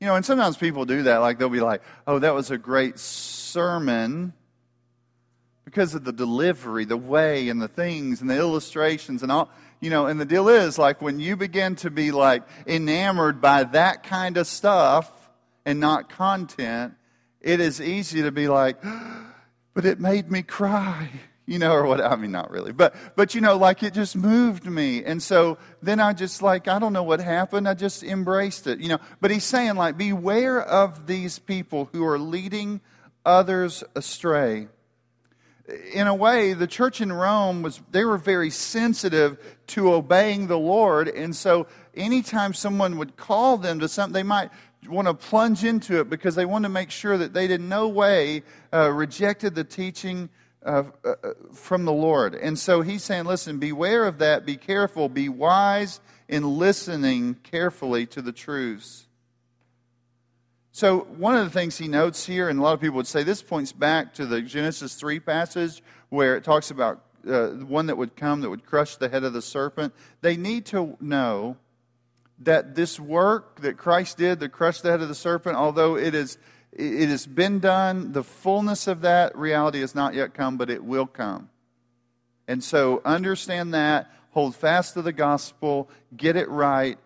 You 0.00 0.06
know, 0.06 0.16
and 0.16 0.24
sometimes 0.24 0.56
people 0.56 0.84
do 0.84 1.04
that. 1.04 1.18
Like 1.18 1.38
they'll 1.38 1.48
be 1.48 1.60
like, 1.60 1.82
oh, 2.06 2.18
that 2.18 2.34
was 2.34 2.50
a 2.50 2.58
great 2.58 2.98
sermon 2.98 4.34
because 5.64 5.94
of 5.94 6.04
the 6.04 6.12
delivery, 6.12 6.84
the 6.84 6.96
way, 6.96 7.48
and 7.48 7.60
the 7.60 7.68
things, 7.68 8.20
and 8.20 8.28
the 8.28 8.36
illustrations, 8.36 9.22
and 9.22 9.32
all 9.32 9.50
you 9.80 9.90
know, 9.90 10.06
and 10.06 10.20
the 10.20 10.24
deal 10.24 10.48
is 10.48 10.78
like 10.78 11.02
when 11.02 11.20
you 11.20 11.36
begin 11.36 11.76
to 11.76 11.90
be 11.90 12.10
like 12.10 12.42
enamored 12.66 13.40
by 13.40 13.64
that 13.64 14.02
kind 14.02 14.36
of 14.36 14.46
stuff 14.46 15.10
and 15.64 15.80
not 15.80 16.08
content, 16.08 16.94
it 17.40 17.60
is 17.60 17.80
easy 17.80 18.22
to 18.22 18.32
be 18.32 18.48
like, 18.48 18.82
but 19.74 19.84
it 19.84 20.00
made 20.00 20.30
me 20.30 20.42
cry, 20.42 21.10
you 21.46 21.58
know, 21.58 21.72
or 21.72 21.84
what? 21.84 22.00
I 22.00 22.16
mean, 22.16 22.32
not 22.32 22.50
really, 22.50 22.72
but 22.72 22.94
but 23.16 23.34
you 23.34 23.40
know, 23.40 23.56
like 23.56 23.82
it 23.82 23.92
just 23.92 24.16
moved 24.16 24.64
me, 24.66 25.04
and 25.04 25.22
so 25.22 25.58
then 25.82 26.00
I 26.00 26.12
just 26.12 26.40
like 26.40 26.68
I 26.68 26.78
don't 26.78 26.92
know 26.92 27.02
what 27.02 27.20
happened. 27.20 27.68
I 27.68 27.74
just 27.74 28.02
embraced 28.02 28.66
it, 28.66 28.80
you 28.80 28.88
know. 28.88 28.98
But 29.20 29.30
he's 29.30 29.44
saying 29.44 29.76
like, 29.76 29.98
beware 29.98 30.62
of 30.62 31.06
these 31.06 31.38
people 31.38 31.90
who 31.92 32.06
are 32.06 32.18
leading 32.18 32.80
others 33.26 33.84
astray 33.94 34.68
in 35.68 36.06
a 36.06 36.14
way, 36.14 36.52
the 36.52 36.66
church 36.66 37.00
in 37.00 37.12
Rome 37.12 37.62
was, 37.62 37.80
they 37.90 38.04
were 38.04 38.18
very 38.18 38.50
sensitive 38.50 39.38
to 39.68 39.94
obeying 39.94 40.46
the 40.46 40.58
Lord. 40.58 41.08
And 41.08 41.34
so 41.34 41.66
anytime 41.94 42.52
someone 42.52 42.98
would 42.98 43.16
call 43.16 43.56
them 43.56 43.80
to 43.80 43.88
something, 43.88 44.12
they 44.12 44.22
might 44.22 44.50
want 44.86 45.08
to 45.08 45.14
plunge 45.14 45.64
into 45.64 46.00
it 46.00 46.10
because 46.10 46.34
they 46.34 46.44
want 46.44 46.64
to 46.64 46.68
make 46.68 46.90
sure 46.90 47.16
that 47.16 47.32
they 47.32 47.50
in 47.50 47.68
no 47.68 47.88
way 47.88 48.42
uh, 48.72 48.90
rejected 48.90 49.54
the 49.54 49.64
teaching 49.64 50.28
uh, 50.64 50.84
uh, 51.04 51.14
from 51.54 51.84
the 51.84 51.92
Lord. 51.92 52.34
And 52.34 52.58
so 52.58 52.82
he's 52.82 53.02
saying, 53.02 53.24
listen, 53.24 53.58
beware 53.58 54.04
of 54.04 54.18
that, 54.18 54.44
be 54.44 54.56
careful, 54.56 55.08
be 55.08 55.28
wise 55.28 56.00
in 56.28 56.58
listening 56.58 57.34
carefully 57.42 58.06
to 58.06 58.22
the 58.22 58.32
truths. 58.32 59.06
So, 60.76 61.02
one 61.02 61.36
of 61.36 61.44
the 61.44 61.50
things 61.50 61.78
he 61.78 61.86
notes 61.86 62.26
here, 62.26 62.48
and 62.48 62.58
a 62.58 62.62
lot 62.62 62.72
of 62.72 62.80
people 62.80 62.96
would 62.96 63.06
say 63.06 63.22
this 63.22 63.40
points 63.40 63.70
back 63.70 64.12
to 64.14 64.26
the 64.26 64.42
Genesis 64.42 64.96
3 64.96 65.20
passage 65.20 65.80
where 66.08 66.36
it 66.36 66.42
talks 66.42 66.72
about 66.72 67.00
uh, 67.30 67.50
one 67.50 67.86
that 67.86 67.96
would 67.96 68.16
come 68.16 68.40
that 68.40 68.50
would 68.50 68.66
crush 68.66 68.96
the 68.96 69.08
head 69.08 69.22
of 69.22 69.32
the 69.32 69.40
serpent. 69.40 69.94
They 70.20 70.36
need 70.36 70.66
to 70.66 70.96
know 71.00 71.58
that 72.40 72.74
this 72.74 72.98
work 72.98 73.60
that 73.60 73.76
Christ 73.76 74.18
did 74.18 74.40
to 74.40 74.48
crush 74.48 74.80
the 74.80 74.90
head 74.90 75.00
of 75.00 75.06
the 75.06 75.14
serpent, 75.14 75.56
although 75.56 75.96
it 75.96 76.12
is 76.12 76.38
it 76.72 77.08
has 77.08 77.24
been 77.24 77.60
done, 77.60 78.10
the 78.10 78.24
fullness 78.24 78.88
of 78.88 79.02
that 79.02 79.38
reality 79.38 79.78
has 79.78 79.94
not 79.94 80.14
yet 80.14 80.34
come, 80.34 80.56
but 80.56 80.70
it 80.70 80.82
will 80.82 81.06
come. 81.06 81.50
And 82.48 82.64
so 82.64 83.00
understand 83.04 83.74
that, 83.74 84.10
hold 84.32 84.56
fast 84.56 84.94
to 84.94 85.02
the 85.02 85.12
gospel, 85.12 85.88
get 86.16 86.34
it 86.34 86.48
right, 86.48 86.98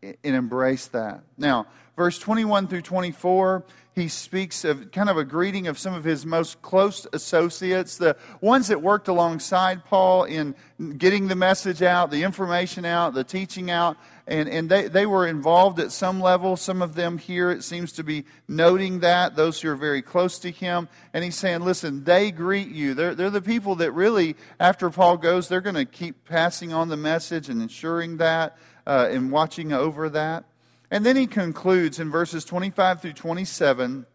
and 0.00 0.16
embrace 0.36 0.86
that. 0.88 1.24
Now, 1.36 1.66
verse 1.96 2.18
21 2.18 2.68
through 2.68 2.82
24, 2.82 3.64
he 3.96 4.08
speaks 4.08 4.62
of 4.66 4.92
kind 4.92 5.08
of 5.08 5.16
a 5.16 5.24
greeting 5.24 5.68
of 5.68 5.78
some 5.78 5.94
of 5.94 6.04
his 6.04 6.26
most 6.26 6.60
close 6.60 7.06
associates, 7.14 7.96
the 7.96 8.14
ones 8.42 8.68
that 8.68 8.82
worked 8.82 9.08
alongside 9.08 9.86
Paul 9.86 10.24
in 10.24 10.54
getting 10.98 11.28
the 11.28 11.34
message 11.34 11.80
out, 11.80 12.10
the 12.10 12.22
information 12.22 12.84
out, 12.84 13.14
the 13.14 13.24
teaching 13.24 13.70
out. 13.70 13.96
And, 14.26 14.50
and 14.50 14.68
they, 14.68 14.88
they 14.88 15.06
were 15.06 15.26
involved 15.26 15.80
at 15.80 15.92
some 15.92 16.20
level. 16.20 16.58
Some 16.58 16.82
of 16.82 16.94
them 16.94 17.16
here, 17.16 17.50
it 17.50 17.64
seems 17.64 17.92
to 17.92 18.04
be 18.04 18.26
noting 18.48 19.00
that, 19.00 19.34
those 19.34 19.62
who 19.62 19.70
are 19.70 19.76
very 19.76 20.02
close 20.02 20.38
to 20.40 20.50
him. 20.50 20.90
And 21.14 21.24
he's 21.24 21.36
saying, 21.36 21.62
listen, 21.62 22.04
they 22.04 22.32
greet 22.32 22.68
you. 22.68 22.92
They're, 22.92 23.14
they're 23.14 23.30
the 23.30 23.40
people 23.40 23.76
that 23.76 23.92
really, 23.92 24.36
after 24.60 24.90
Paul 24.90 25.16
goes, 25.16 25.48
they're 25.48 25.62
going 25.62 25.74
to 25.76 25.86
keep 25.86 26.26
passing 26.26 26.74
on 26.74 26.90
the 26.90 26.98
message 26.98 27.48
and 27.48 27.62
ensuring 27.62 28.18
that 28.18 28.58
uh, 28.86 29.08
and 29.10 29.30
watching 29.30 29.72
over 29.72 30.10
that. 30.10 30.44
And 30.90 31.04
then 31.04 31.16
he 31.16 31.26
concludes 31.26 31.98
in 31.98 32.10
verses 32.10 32.44
25 32.44 33.02
through 33.02 33.12
27 33.14 34.06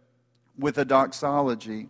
with 0.58 0.78
a 0.78 0.86
doxology. 0.86 1.90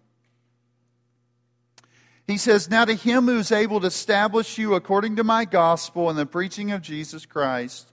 He 2.27 2.37
says, 2.37 2.69
Now 2.69 2.85
to 2.85 2.95
him 2.95 3.25
who 3.25 3.37
is 3.37 3.51
able 3.51 3.79
to 3.81 3.87
establish 3.87 4.57
you 4.57 4.73
according 4.73 5.17
to 5.17 5.23
my 5.23 5.45
gospel 5.45 6.09
and 6.09 6.17
the 6.17 6.25
preaching 6.25 6.71
of 6.71 6.81
Jesus 6.81 7.25
Christ, 7.25 7.91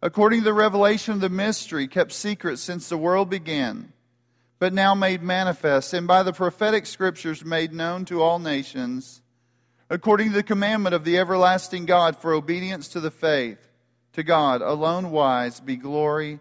according 0.00 0.40
to 0.40 0.44
the 0.44 0.52
revelation 0.52 1.14
of 1.14 1.20
the 1.20 1.28
mystery 1.28 1.88
kept 1.88 2.12
secret 2.12 2.58
since 2.58 2.88
the 2.88 2.98
world 2.98 3.30
began, 3.30 3.92
but 4.58 4.72
now 4.72 4.94
made 4.94 5.22
manifest, 5.22 5.92
and 5.92 6.06
by 6.06 6.22
the 6.22 6.32
prophetic 6.32 6.86
scriptures 6.86 7.44
made 7.44 7.72
known 7.72 8.04
to 8.04 8.22
all 8.22 8.38
nations, 8.38 9.22
according 9.90 10.28
to 10.28 10.34
the 10.34 10.42
commandment 10.42 10.94
of 10.94 11.04
the 11.04 11.18
everlasting 11.18 11.84
God 11.84 12.16
for 12.16 12.32
obedience 12.32 12.88
to 12.88 13.00
the 13.00 13.10
faith 13.10 13.71
to 14.12 14.22
God, 14.22 14.62
alone 14.62 15.10
wise, 15.10 15.60
be 15.60 15.76
glory 15.76 16.40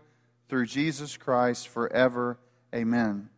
through 0.49 0.65
Jesus 0.65 1.17
Christ 1.17 1.67
forever. 1.67 2.37
Amen. 2.73 3.29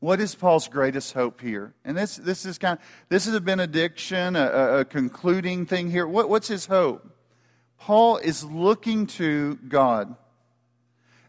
What 0.00 0.20
is 0.20 0.34
Paul's 0.34 0.68
greatest 0.68 1.14
hope 1.14 1.40
here? 1.40 1.72
And 1.84 1.96
this, 1.96 2.16
this 2.16 2.44
is 2.44 2.58
kind 2.58 2.78
of, 2.78 2.84
this 3.08 3.26
is 3.26 3.34
a 3.34 3.40
benediction, 3.40 4.36
a, 4.36 4.80
a 4.80 4.84
concluding 4.84 5.66
thing 5.66 5.90
here. 5.90 6.06
What, 6.06 6.28
what's 6.28 6.48
his 6.48 6.66
hope? 6.66 7.08
Paul 7.78 8.18
is 8.18 8.44
looking 8.44 9.06
to 9.08 9.56
God. 9.68 10.16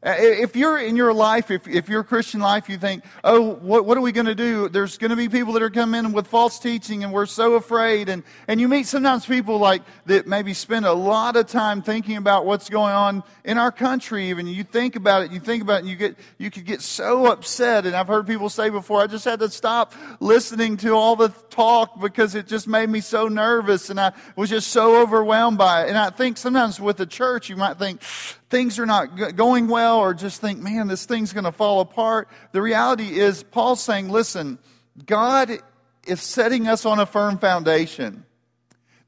Uh, 0.04 0.14
if 0.18 0.56
you're 0.56 0.78
in 0.78 0.96
your 0.96 1.12
life, 1.12 1.50
if, 1.50 1.68
if 1.68 1.90
your 1.90 2.04
Christian 2.04 2.40
life, 2.40 2.70
you 2.70 2.78
think, 2.78 3.04
oh, 3.24 3.56
what, 3.56 3.86
what 3.86 3.98
are 3.98 4.02
we 4.02 4.12
going 4.12 4.28
to 4.28 4.36
do? 4.36 4.70
There's 4.70 4.98
going 4.98 5.10
to 5.10 5.16
be 5.16 5.28
people 5.28 5.54
that 5.54 5.64
are 5.64 5.72
coming 5.72 6.06
in 6.06 6.12
with 6.14 6.28
false 6.28 6.60
teaching 6.60 7.04
and 7.04 7.12
we're 7.12 7.26
so 7.26 7.56
afraid. 7.56 8.08
And, 8.08 8.24
and 8.48 8.62
you 8.62 8.68
meet 8.68 8.86
sometimes 8.86 9.26
people 9.26 9.58
like 9.58 9.82
that 10.06 10.28
maybe 10.28 10.54
spend 10.54 10.86
a 10.86 10.94
lot 10.94 11.36
of 11.36 11.48
time 11.48 11.82
thinking 11.82 12.18
about 12.18 12.46
what's 12.46 12.70
going 12.70 12.94
on 12.94 13.24
in 13.44 13.58
our 13.58 13.72
country. 13.72 14.30
Even 14.30 14.46
you 14.46 14.64
think 14.64 14.96
about 14.96 15.24
it, 15.24 15.32
you 15.32 15.40
think 15.40 15.64
about 15.64 15.78
it, 15.78 15.80
and 15.80 15.90
you 15.90 15.96
get, 15.96 16.16
you 16.38 16.52
could 16.52 16.66
get 16.66 16.82
so 16.82 17.26
upset. 17.26 17.88
And 17.88 17.96
I've 17.96 18.08
heard 18.08 18.28
people 18.28 18.50
say 18.50 18.70
before, 18.70 19.02
I 19.02 19.08
just 19.08 19.26
had 19.26 19.40
to 19.40 19.50
stop 19.50 19.94
listening 20.20 20.78
to 20.78 20.92
all 20.92 21.16
the 21.16 21.30
talk 21.50 22.00
because 22.00 22.36
it 22.36 22.46
just 22.46 22.68
made 22.68 22.90
me 22.90 23.02
so 23.02 23.28
nervous 23.28 23.90
and 23.90 24.00
I 24.00 24.14
was 24.36 24.50
just 24.50 24.70
so 24.70 25.02
overwhelmed 25.02 25.58
by 25.58 25.86
it. 25.86 25.90
And 25.90 25.98
I 25.98 26.12
think 26.12 26.38
sometimes 26.38 26.80
with 26.80 26.98
the 26.98 27.06
church, 27.08 27.50
you 27.50 27.56
might 27.56 27.80
think, 27.80 28.02
things 28.50 28.80
are 28.80 28.86
not 28.86 29.36
going 29.36 29.68
well 29.68 30.00
or 30.00 30.14
just 30.14 30.42
think, 30.42 30.60
man, 30.60 30.88
this 30.88 31.06
thing's 31.06 31.34
going 31.34 31.44
to 31.44 31.52
fall 31.52 31.82
apart. 31.82 32.30
The 32.52 32.62
reality 32.62 33.20
is, 33.20 33.44
Paul's 33.44 33.82
saying, 33.82 34.10
listen, 34.10 34.60
God 35.06 35.60
is 36.06 36.22
setting 36.22 36.68
us 36.68 36.86
on 36.86 37.00
a 37.00 37.06
firm 37.06 37.38
foundation. 37.38 38.24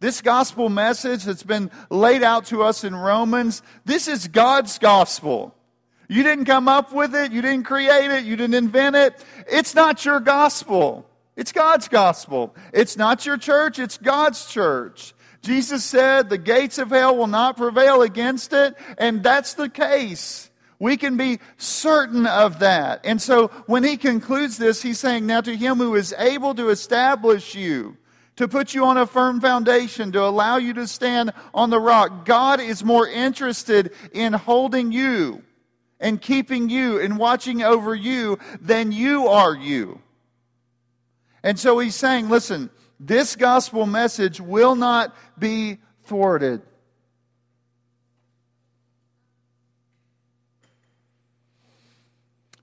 This 0.01 0.21
gospel 0.21 0.69
message 0.69 1.23
that's 1.23 1.43
been 1.43 1.71
laid 1.89 2.23
out 2.23 2.45
to 2.45 2.63
us 2.63 2.83
in 2.83 2.95
Romans, 2.95 3.61
this 3.85 4.07
is 4.07 4.27
God's 4.27 4.77
gospel. 4.79 5.55
You 6.07 6.23
didn't 6.23 6.45
come 6.45 6.67
up 6.67 6.93
with 6.93 7.13
it, 7.15 7.31
you 7.31 7.41
didn't 7.41 7.65
create 7.65 8.09
it, 8.09 8.23
you 8.23 8.35
didn't 8.35 8.55
invent 8.55 8.95
it. 8.95 9.23
It's 9.47 9.75
not 9.75 10.03
your 10.05 10.19
gospel. 10.19 11.05
It's 11.35 11.51
God's 11.51 11.87
gospel. 11.87 12.55
It's 12.73 12.97
not 12.97 13.25
your 13.25 13.37
church, 13.37 13.79
it's 13.79 13.97
God's 13.97 14.45
church. 14.45 15.13
Jesus 15.41 15.85
said 15.85 16.29
the 16.29 16.37
gates 16.37 16.77
of 16.77 16.89
hell 16.89 17.15
will 17.15 17.27
not 17.27 17.57
prevail 17.57 18.01
against 18.01 18.53
it, 18.53 18.75
and 18.97 19.23
that's 19.23 19.53
the 19.53 19.69
case. 19.69 20.49
We 20.79 20.95
can 20.95 21.17
be 21.17 21.39
certain 21.57 22.25
of 22.25 22.59
that. 22.59 23.01
And 23.03 23.21
so 23.21 23.47
when 23.65 23.83
he 23.83 23.97
concludes 23.97 24.57
this, 24.57 24.81
he's 24.81 24.99
saying, 24.99 25.25
Now 25.25 25.41
to 25.41 25.55
him 25.55 25.77
who 25.77 25.95
is 25.95 26.13
able 26.17 26.55
to 26.55 26.69
establish 26.69 27.53
you, 27.53 27.97
to 28.37 28.47
put 28.47 28.73
you 28.73 28.85
on 28.85 28.97
a 28.97 29.05
firm 29.05 29.41
foundation, 29.41 30.13
to 30.13 30.23
allow 30.23 30.55
you 30.55 30.73
to 30.75 30.87
stand 30.87 31.33
on 31.53 31.69
the 31.69 31.79
rock, 31.79 32.25
God 32.25 32.61
is 32.61 32.85
more 32.85 33.05
interested 33.05 33.93
in 34.13 34.31
holding 34.31 34.93
you 34.93 35.43
and 35.99 36.21
keeping 36.21 36.69
you 36.69 37.01
and 37.01 37.17
watching 37.17 37.61
over 37.61 37.93
you 37.93 38.39
than 38.61 38.93
you 38.93 39.27
are 39.27 39.53
you. 39.53 40.01
And 41.43 41.59
so 41.59 41.79
he's 41.79 41.95
saying, 41.95 42.29
Listen, 42.29 42.69
this 42.99 43.35
gospel 43.35 43.85
message 43.85 44.41
will 44.41 44.75
not 44.75 45.15
be 45.37 45.77
thwarted. 46.03 46.61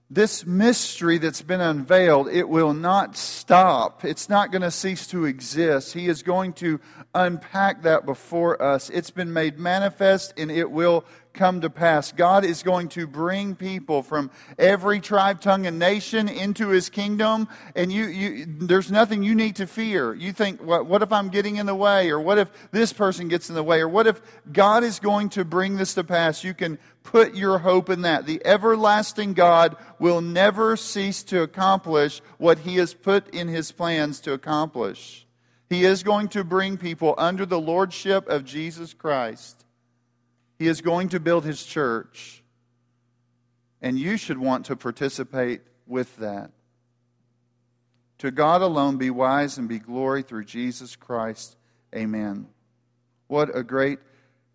This 0.09 0.47
mystery 0.47 1.19
that's 1.19 1.43
been 1.43 1.61
unveiled, 1.61 2.29
it 2.29 2.49
will 2.49 2.73
not 2.73 3.17
stop. 3.17 4.05
It's 4.05 4.29
not 4.29 4.53
going 4.53 4.63
to 4.63 4.71
cease 4.71 5.07
to 5.09 5.25
exist. 5.25 5.93
He 5.93 6.07
is 6.07 6.23
going 6.23 6.53
to 6.55 6.81
unpack 7.15 7.83
that 7.83 8.07
before 8.07 8.63
us. 8.63 8.89
It's 8.89 9.11
been 9.11 9.33
made 9.33 9.59
manifest 9.59 10.33
and 10.39 10.51
it 10.51 10.71
will 10.71 11.05
come 11.37 11.61
to 11.61 11.71
pass. 11.71 12.11
God 12.11 12.45
is 12.45 12.65
going 12.65 12.89
to 12.89 13.07
bring 13.07 13.55
people 13.55 14.03
from 14.03 14.31
every 14.59 14.99
tribe, 14.99 15.41
tongue, 15.41 15.67
and 15.67 15.79
nation 15.79 16.29
into 16.29 16.69
his 16.69 16.89
kingdom, 16.89 17.47
and 17.77 17.93
you, 17.93 18.07
you, 18.07 18.47
there's 18.47 18.91
nothing 18.91 19.23
you 19.23 19.35
need 19.35 19.57
to 19.57 19.67
fear. 19.67 20.15
You 20.15 20.33
think, 20.33 20.61
what, 20.61 20.87
what 20.87 21.03
if 21.03 21.13
I'm 21.13 21.29
getting 21.29 21.57
in 21.57 21.67
the 21.67 21.75
way? 21.75 22.11
Or 22.11 22.19
what 22.19 22.39
if 22.39 22.51
this 22.73 22.93
person 22.93 23.29
gets 23.29 23.49
in 23.49 23.55
the 23.55 23.63
way? 23.63 23.81
Or 23.81 23.89
what 23.89 24.07
if 24.07 24.21
God 24.51 24.83
is 24.83 24.99
going 24.99 25.29
to 25.31 25.45
bring 25.45 25.77
this 25.77 25.95
to 25.95 26.03
pass? 26.03 26.43
You 26.43 26.55
can 26.55 26.79
put 27.05 27.35
your 27.35 27.59
hope 27.59 27.91
in 27.91 28.03
that. 28.03 28.27
The 28.27 28.45
everlasting 28.45 29.35
God 29.35 29.77
will 29.99 30.21
never 30.21 30.77
cease 30.77 31.23
to 31.25 31.43
accomplish 31.43 32.21
what 32.39 32.61
he 32.61 32.77
has 32.77 32.95
put 32.95 33.33
in 33.35 33.47
his 33.49 33.71
plans 33.71 34.21
to 34.21 34.33
accomplish. 34.33 35.27
He 35.69 35.85
is 35.85 36.03
going 36.03 36.29
to 36.29 36.45
bring 36.45 36.79
people 36.79 37.15
under 37.19 37.45
the 37.45 37.61
lordship 37.61 38.29
of 38.29 38.45
Jesus 38.45 38.95
Christ. 38.95 39.66
He 40.59 40.67
is 40.69 40.81
going 40.81 41.11
to 41.11 41.21
build 41.21 41.45
his 41.45 41.63
church, 41.63 42.43
and 43.83 43.99
you 43.99 44.17
should 44.17 44.39
want 44.39 44.67
to 44.67 44.77
participate 44.77 45.61
with 45.87 46.17
that. 46.17 46.51
To 48.19 48.31
God 48.31 48.63
alone 48.63 48.97
be 48.97 49.11
wise 49.11 49.59
and 49.59 49.69
be 49.69 49.79
glory 49.79 50.23
through 50.23 50.45
Jesus 50.45 50.97
Christ. 50.97 51.57
Amen. 51.95 52.49
What 53.27 53.55
a 53.55 53.63
great 53.63 53.99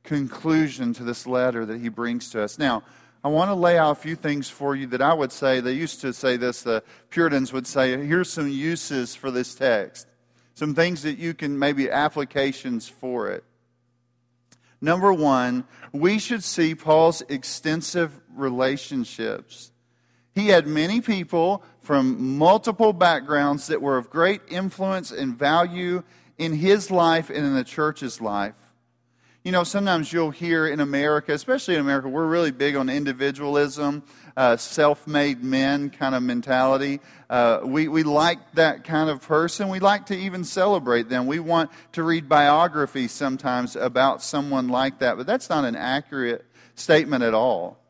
conclusion 0.04 0.94
to 0.94 1.04
this 1.04 1.28
letter 1.28 1.66
that 1.66 1.80
he 1.80 1.90
brings 1.90 2.32
to 2.32 2.42
us. 2.42 2.58
Now, 2.58 2.84
I 3.24 3.28
want 3.28 3.50
to 3.50 3.56
lay 3.56 3.78
out 3.78 3.92
a 3.92 3.96
few 3.96 4.16
things 4.16 4.50
for 4.50 4.76
you 4.76 4.88
that 4.88 5.02
I 5.02 5.14
would 5.14 5.32
say, 5.32 5.60
they 5.60 5.74
used 5.74 6.02
to 6.02 6.12
say 6.12 6.38
this, 6.38 6.64
the 6.64 6.84
Puritans 7.12 7.54
would 7.54 7.68
say, 7.68 7.96
here's 8.04 8.32
some 8.32 8.50
uses 8.50 9.14
for 9.14 9.30
this 9.30 9.54
text. 9.54 10.08
Some 10.56 10.74
things 10.74 11.04
that 11.04 11.20
you 11.20 11.36
can, 11.36 11.60
maybe 11.60 11.90
applications 11.90 12.88
for 12.88 13.30
it. 13.30 13.44
Number 14.82 15.13
one, 15.13 15.65
we 15.94 16.17
should 16.17 16.44
see 16.44 16.74
Paul's 16.74 17.22
extensive 17.30 18.20
relationships. 18.36 19.72
He 20.34 20.48
had 20.48 20.65
many 20.65 21.02
people 21.02 21.63
from 21.82 22.38
multiple 22.38 22.94
backgrounds 22.94 23.67
that 23.67 23.82
were 23.82 23.98
of 23.98 24.10
great 24.10 24.41
influence 24.50 25.12
and 25.12 25.38
value 25.38 26.04
in 26.38 26.54
his 26.54 26.89
life 26.89 27.30
and 27.30 27.46
in 27.46 27.54
the 27.54 27.63
church's 27.63 28.20
life. 28.20 28.56
You 29.43 29.51
know, 29.51 29.63
sometimes 29.63 30.13
you'll 30.13 30.30
hear 30.30 30.67
in 30.67 30.82
America, 30.82 31.34
especially 31.34 31.73
in 31.73 31.82
America, 31.82 32.08
we're 32.08 32.27
really 32.27 32.51
big 32.51 32.75
on 32.75 32.91
individualism, 32.91 34.04
uh, 34.38 34.56
self 34.56 35.08
made 35.08 35.43
men 35.43 35.89
kind 35.89 36.13
of 36.13 36.21
mentality. 36.21 36.99
Uh, 37.27 37.62
we, 37.63 37.88
we 37.88 38.04
like 38.04 38.38
that 38.54 38.84
kind 38.84 39.10
of 39.10 39.19
person. 39.23 39.69
We 39.69 39.80
like 39.80 40.06
to 40.08 40.15
even 40.15 40.43
celebrate 40.43 41.10
them. 41.10 41.25
We 41.25 41.39
want 41.39 41.71
to 41.93 42.04
read 42.04 42.30
biographies 42.30 43.13
sometimes 43.13 43.75
about 43.75 44.21
someone 44.21 44.67
like 44.67 44.99
that, 44.99 45.17
but 45.17 45.25
that's 45.25 45.49
not 45.49 45.65
an 45.65 45.75
accurate 45.75 46.45
statement 46.75 47.23
at 47.23 47.34
all. 47.34 47.81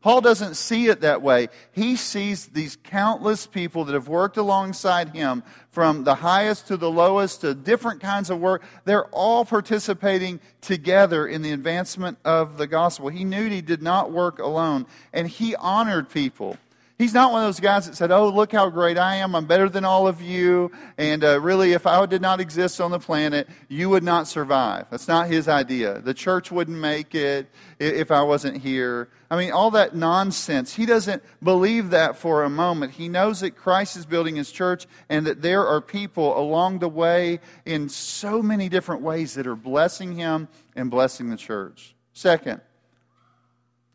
Paul 0.00 0.20
doesn't 0.20 0.54
see 0.54 0.86
it 0.86 1.00
that 1.00 1.22
way. 1.22 1.48
He 1.72 1.96
sees 1.96 2.46
these 2.46 2.76
countless 2.76 3.46
people 3.46 3.84
that 3.84 3.94
have 3.94 4.06
worked 4.06 4.36
alongside 4.36 5.08
him 5.08 5.42
from 5.70 6.04
the 6.04 6.14
highest 6.14 6.68
to 6.68 6.76
the 6.76 6.90
lowest 6.90 7.40
to 7.40 7.52
different 7.52 8.00
kinds 8.00 8.30
of 8.30 8.38
work. 8.38 8.62
They're 8.84 9.06
all 9.06 9.44
participating 9.44 10.38
together 10.60 11.26
in 11.26 11.42
the 11.42 11.50
advancement 11.50 12.18
of 12.24 12.58
the 12.58 12.68
gospel. 12.68 13.08
He 13.08 13.24
knew 13.24 13.48
he 13.48 13.60
did 13.60 13.82
not 13.82 14.12
work 14.12 14.38
alone, 14.38 14.86
and 15.12 15.26
he 15.26 15.56
honored 15.56 16.08
people. 16.10 16.56
He's 16.98 17.14
not 17.14 17.30
one 17.30 17.44
of 17.44 17.46
those 17.46 17.60
guys 17.60 17.86
that 17.86 17.94
said, 17.94 18.10
Oh, 18.10 18.28
look 18.28 18.50
how 18.50 18.68
great 18.70 18.98
I 18.98 19.16
am. 19.16 19.36
I'm 19.36 19.46
better 19.46 19.68
than 19.68 19.84
all 19.84 20.08
of 20.08 20.20
you. 20.20 20.72
And 20.96 21.22
uh, 21.22 21.40
really, 21.40 21.72
if 21.72 21.86
I 21.86 22.04
did 22.06 22.20
not 22.20 22.40
exist 22.40 22.80
on 22.80 22.90
the 22.90 22.98
planet, 22.98 23.48
you 23.68 23.88
would 23.88 24.02
not 24.02 24.26
survive. 24.26 24.86
That's 24.90 25.06
not 25.06 25.28
his 25.28 25.46
idea. 25.46 26.00
The 26.00 26.12
church 26.12 26.50
wouldn't 26.50 26.76
make 26.76 27.14
it 27.14 27.46
if 27.78 28.10
I 28.10 28.22
wasn't 28.22 28.56
here. 28.56 29.10
I 29.30 29.36
mean, 29.36 29.52
all 29.52 29.70
that 29.72 29.94
nonsense. 29.94 30.74
He 30.74 30.86
doesn't 30.86 31.22
believe 31.40 31.90
that 31.90 32.16
for 32.16 32.42
a 32.42 32.50
moment. 32.50 32.90
He 32.92 33.08
knows 33.08 33.40
that 33.40 33.52
Christ 33.52 33.96
is 33.96 34.04
building 34.04 34.34
his 34.34 34.50
church 34.50 34.88
and 35.08 35.24
that 35.28 35.40
there 35.40 35.64
are 35.64 35.80
people 35.80 36.36
along 36.36 36.80
the 36.80 36.88
way 36.88 37.38
in 37.64 37.88
so 37.88 38.42
many 38.42 38.68
different 38.68 39.02
ways 39.02 39.34
that 39.34 39.46
are 39.46 39.54
blessing 39.54 40.16
him 40.16 40.48
and 40.74 40.90
blessing 40.90 41.30
the 41.30 41.36
church. 41.36 41.94
Second, 42.12 42.60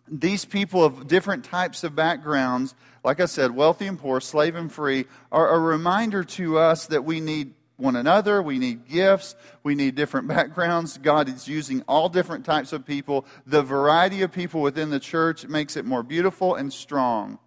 these 0.08 0.46
people 0.46 0.84
of 0.84 1.08
different 1.08 1.46
types 1.46 1.84
of 1.84 1.96
backgrounds, 1.96 2.76
like 3.04 3.20
I 3.20 3.26
said, 3.26 3.52
wealthy 3.52 3.88
and 3.88 3.98
poor, 3.98 4.20
slave 4.20 4.56
and 4.56 4.72
free, 4.72 5.06
are 5.32 5.50
a 5.50 5.60
reminder 5.60 6.24
to 6.24 6.58
us 6.58 6.88
that 6.88 7.06
we 7.06 7.20
need 7.20 7.54
one 7.78 7.96
another, 7.96 8.42
we 8.42 8.60
need 8.60 8.88
gifts, 8.88 9.36
we 9.63 9.76
need 9.76 9.96
different 9.96 10.28
backgrounds. 10.30 10.98
God 10.98 11.30
is 11.30 11.48
using 11.48 11.84
all 11.88 12.10
different 12.10 12.46
types 12.46 12.74
of 12.74 12.86
people. 12.86 13.26
The 13.46 13.62
variety 13.62 14.22
of 14.22 14.32
people 14.32 14.62
within 14.62 14.89
the 14.89 15.00
church 15.00 15.48
makes 15.48 15.76
it 15.78 15.86
more 15.86 16.04
beautiful 16.04 16.56
and 16.56 16.72
strong. 16.72 17.39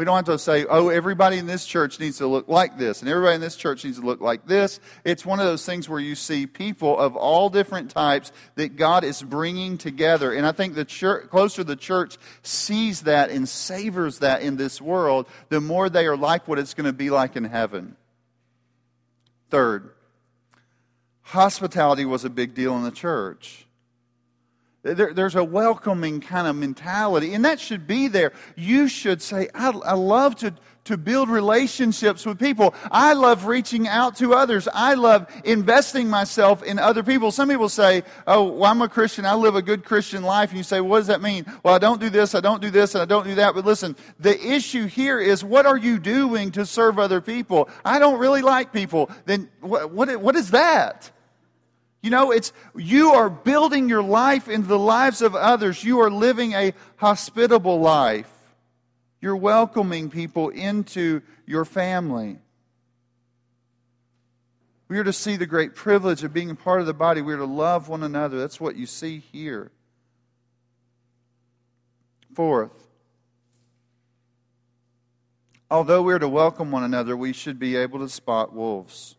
We 0.00 0.06
don't 0.06 0.16
have 0.16 0.24
to 0.24 0.38
say, 0.38 0.64
oh, 0.64 0.88
everybody 0.88 1.36
in 1.36 1.44
this 1.44 1.66
church 1.66 2.00
needs 2.00 2.16
to 2.18 2.26
look 2.26 2.48
like 2.48 2.78
this, 2.78 3.02
and 3.02 3.10
everybody 3.10 3.34
in 3.34 3.42
this 3.42 3.54
church 3.54 3.84
needs 3.84 4.00
to 4.00 4.06
look 4.06 4.22
like 4.22 4.46
this. 4.46 4.80
It's 5.04 5.26
one 5.26 5.40
of 5.40 5.44
those 5.44 5.66
things 5.66 5.90
where 5.90 6.00
you 6.00 6.14
see 6.14 6.46
people 6.46 6.98
of 6.98 7.16
all 7.16 7.50
different 7.50 7.90
types 7.90 8.32
that 8.54 8.76
God 8.76 9.04
is 9.04 9.22
bringing 9.22 9.76
together. 9.76 10.32
And 10.32 10.46
I 10.46 10.52
think 10.52 10.74
the 10.74 10.86
church, 10.86 11.28
closer 11.28 11.64
the 11.64 11.76
church 11.76 12.16
sees 12.42 13.02
that 13.02 13.28
and 13.28 13.46
savors 13.46 14.20
that 14.20 14.40
in 14.40 14.56
this 14.56 14.80
world, 14.80 15.28
the 15.50 15.60
more 15.60 15.90
they 15.90 16.06
are 16.06 16.16
like 16.16 16.48
what 16.48 16.58
it's 16.58 16.72
going 16.72 16.86
to 16.86 16.94
be 16.94 17.10
like 17.10 17.36
in 17.36 17.44
heaven. 17.44 17.94
Third, 19.50 19.90
hospitality 21.20 22.06
was 22.06 22.24
a 22.24 22.30
big 22.30 22.54
deal 22.54 22.74
in 22.78 22.84
the 22.84 22.90
church. 22.90 23.66
There, 24.82 25.12
there's 25.12 25.34
a 25.34 25.44
welcoming 25.44 26.20
kind 26.20 26.46
of 26.46 26.56
mentality, 26.56 27.34
and 27.34 27.44
that 27.44 27.60
should 27.60 27.86
be 27.86 28.08
there. 28.08 28.32
You 28.56 28.88
should 28.88 29.20
say, 29.20 29.50
I, 29.54 29.68
I 29.68 29.92
love 29.92 30.36
to, 30.36 30.54
to 30.84 30.96
build 30.96 31.28
relationships 31.28 32.24
with 32.24 32.38
people. 32.38 32.74
I 32.90 33.12
love 33.12 33.44
reaching 33.44 33.86
out 33.86 34.16
to 34.16 34.32
others. 34.32 34.68
I 34.72 34.94
love 34.94 35.26
investing 35.44 36.08
myself 36.08 36.62
in 36.62 36.78
other 36.78 37.02
people. 37.02 37.30
Some 37.30 37.50
people 37.50 37.68
say, 37.68 38.04
Oh, 38.26 38.44
well, 38.44 38.70
I'm 38.70 38.80
a 38.80 38.88
Christian. 38.88 39.26
I 39.26 39.34
live 39.34 39.54
a 39.54 39.60
good 39.60 39.84
Christian 39.84 40.22
life. 40.22 40.48
And 40.48 40.56
you 40.56 40.64
say, 40.64 40.80
What 40.80 41.00
does 41.00 41.08
that 41.08 41.20
mean? 41.20 41.44
Well, 41.62 41.74
I 41.74 41.78
don't 41.78 42.00
do 42.00 42.08
this, 42.08 42.34
I 42.34 42.40
don't 42.40 42.62
do 42.62 42.70
this, 42.70 42.94
and 42.94 43.02
I 43.02 43.04
don't 43.04 43.24
do 43.24 43.34
that. 43.34 43.54
But 43.54 43.66
listen, 43.66 43.94
the 44.18 44.40
issue 44.42 44.86
here 44.86 45.20
is 45.20 45.44
what 45.44 45.66
are 45.66 45.76
you 45.76 45.98
doing 45.98 46.52
to 46.52 46.64
serve 46.64 46.98
other 46.98 47.20
people? 47.20 47.68
I 47.84 47.98
don't 47.98 48.18
really 48.18 48.40
like 48.40 48.72
people. 48.72 49.10
Then 49.26 49.50
what, 49.60 49.90
what, 49.90 50.16
what 50.16 50.36
is 50.36 50.52
that? 50.52 51.10
You 52.02 52.08
know, 52.10 52.30
it's 52.30 52.52
you 52.74 53.10
are 53.10 53.28
building 53.28 53.88
your 53.88 54.02
life 54.02 54.48
into 54.48 54.68
the 54.68 54.78
lives 54.78 55.20
of 55.20 55.34
others. 55.34 55.84
You 55.84 56.00
are 56.00 56.10
living 56.10 56.54
a 56.54 56.72
hospitable 56.96 57.80
life. 57.80 58.30
You're 59.20 59.36
welcoming 59.36 60.08
people 60.08 60.48
into 60.48 61.20
your 61.46 61.66
family. 61.66 62.38
We 64.88 64.98
are 64.98 65.04
to 65.04 65.12
see 65.12 65.36
the 65.36 65.46
great 65.46 65.74
privilege 65.74 66.24
of 66.24 66.32
being 66.32 66.50
a 66.50 66.54
part 66.54 66.80
of 66.80 66.86
the 66.86 66.94
body. 66.94 67.20
We 67.20 67.34
are 67.34 67.38
to 67.38 67.44
love 67.44 67.88
one 67.88 68.02
another. 68.02 68.38
That's 68.38 68.60
what 68.60 68.76
you 68.76 68.86
see 68.86 69.18
here. 69.18 69.70
Fourth, 72.34 72.88
although 75.70 76.02
we're 76.02 76.18
to 76.18 76.28
welcome 76.28 76.70
one 76.70 76.82
another, 76.82 77.16
we 77.16 77.34
should 77.34 77.58
be 77.58 77.76
able 77.76 77.98
to 77.98 78.08
spot 78.08 78.54
wolves 78.54 79.16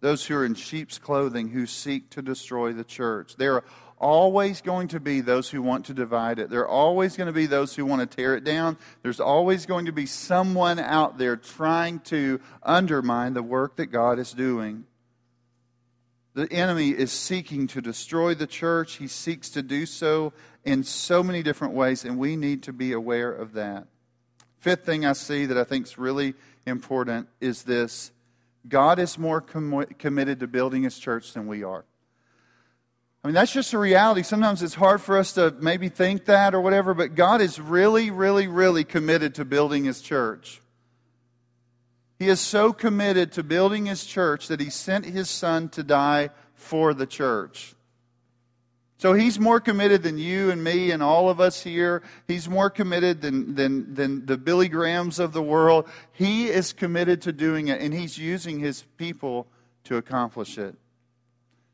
those 0.00 0.26
who 0.26 0.36
are 0.36 0.44
in 0.44 0.54
sheep's 0.54 0.98
clothing 0.98 1.48
who 1.48 1.66
seek 1.66 2.10
to 2.10 2.22
destroy 2.22 2.72
the 2.72 2.84
church. 2.84 3.36
There 3.36 3.54
are 3.54 3.64
always 3.98 4.60
going 4.60 4.88
to 4.88 5.00
be 5.00 5.20
those 5.20 5.50
who 5.50 5.60
want 5.60 5.86
to 5.86 5.94
divide 5.94 6.38
it. 6.38 6.50
There 6.50 6.60
are 6.60 6.68
always 6.68 7.16
going 7.16 7.26
to 7.26 7.32
be 7.32 7.46
those 7.46 7.74
who 7.74 7.84
want 7.84 8.08
to 8.08 8.16
tear 8.16 8.36
it 8.36 8.44
down. 8.44 8.76
There's 9.02 9.20
always 9.20 9.66
going 9.66 9.86
to 9.86 9.92
be 9.92 10.06
someone 10.06 10.78
out 10.78 11.18
there 11.18 11.36
trying 11.36 12.00
to 12.00 12.40
undermine 12.62 13.34
the 13.34 13.42
work 13.42 13.76
that 13.76 13.86
God 13.86 14.18
is 14.18 14.32
doing. 14.32 14.84
The 16.34 16.52
enemy 16.52 16.90
is 16.90 17.10
seeking 17.10 17.66
to 17.68 17.80
destroy 17.80 18.34
the 18.34 18.46
church. 18.46 18.96
He 18.96 19.08
seeks 19.08 19.48
to 19.50 19.62
do 19.62 19.86
so 19.86 20.32
in 20.64 20.84
so 20.84 21.22
many 21.22 21.42
different 21.42 21.74
ways, 21.74 22.04
and 22.04 22.18
we 22.18 22.36
need 22.36 22.62
to 22.64 22.72
be 22.72 22.92
aware 22.92 23.32
of 23.32 23.54
that. 23.54 23.88
Fifth 24.60 24.84
thing 24.84 25.04
I 25.04 25.14
see 25.14 25.46
that 25.46 25.58
I 25.58 25.64
think 25.64 25.86
is 25.86 25.98
really 25.98 26.34
important 26.66 27.28
is 27.40 27.64
this 27.64 28.12
God 28.68 28.98
is 28.98 29.18
more 29.18 29.40
com- 29.40 29.86
committed 29.98 30.40
to 30.40 30.46
building 30.46 30.82
his 30.82 30.98
church 30.98 31.32
than 31.32 31.46
we 31.46 31.64
are. 31.64 31.84
I 33.22 33.28
mean, 33.28 33.34
that's 33.34 33.52
just 33.52 33.72
a 33.72 33.78
reality. 33.78 34.22
Sometimes 34.22 34.62
it's 34.62 34.74
hard 34.74 35.00
for 35.00 35.18
us 35.18 35.32
to 35.34 35.50
maybe 35.60 35.88
think 35.88 36.26
that 36.26 36.54
or 36.54 36.60
whatever, 36.60 36.94
but 36.94 37.14
God 37.14 37.40
is 37.40 37.60
really, 37.60 38.10
really, 38.10 38.46
really 38.46 38.84
committed 38.84 39.34
to 39.36 39.44
building 39.44 39.84
his 39.84 40.00
church. 40.00 40.60
He 42.18 42.28
is 42.28 42.40
so 42.40 42.72
committed 42.72 43.32
to 43.32 43.42
building 43.42 43.86
his 43.86 44.04
church 44.04 44.48
that 44.48 44.60
he 44.60 44.70
sent 44.70 45.04
his 45.04 45.30
son 45.30 45.68
to 45.70 45.82
die 45.82 46.30
for 46.54 46.94
the 46.94 47.06
church. 47.06 47.74
So 48.98 49.14
he's 49.14 49.38
more 49.38 49.60
committed 49.60 50.02
than 50.02 50.18
you 50.18 50.50
and 50.50 50.62
me 50.62 50.90
and 50.90 51.02
all 51.02 51.30
of 51.30 51.40
us 51.40 51.62
here. 51.62 52.02
He's 52.26 52.48
more 52.48 52.68
committed 52.68 53.22
than, 53.22 53.54
than, 53.54 53.94
than 53.94 54.26
the 54.26 54.36
Billy 54.36 54.68
Grahams 54.68 55.20
of 55.20 55.32
the 55.32 55.42
world. 55.42 55.88
He 56.12 56.48
is 56.48 56.72
committed 56.72 57.22
to 57.22 57.32
doing 57.32 57.68
it, 57.68 57.80
and 57.80 57.94
he's 57.94 58.18
using 58.18 58.58
his 58.58 58.82
people 58.96 59.46
to 59.84 59.96
accomplish 59.96 60.58
it 60.58 60.74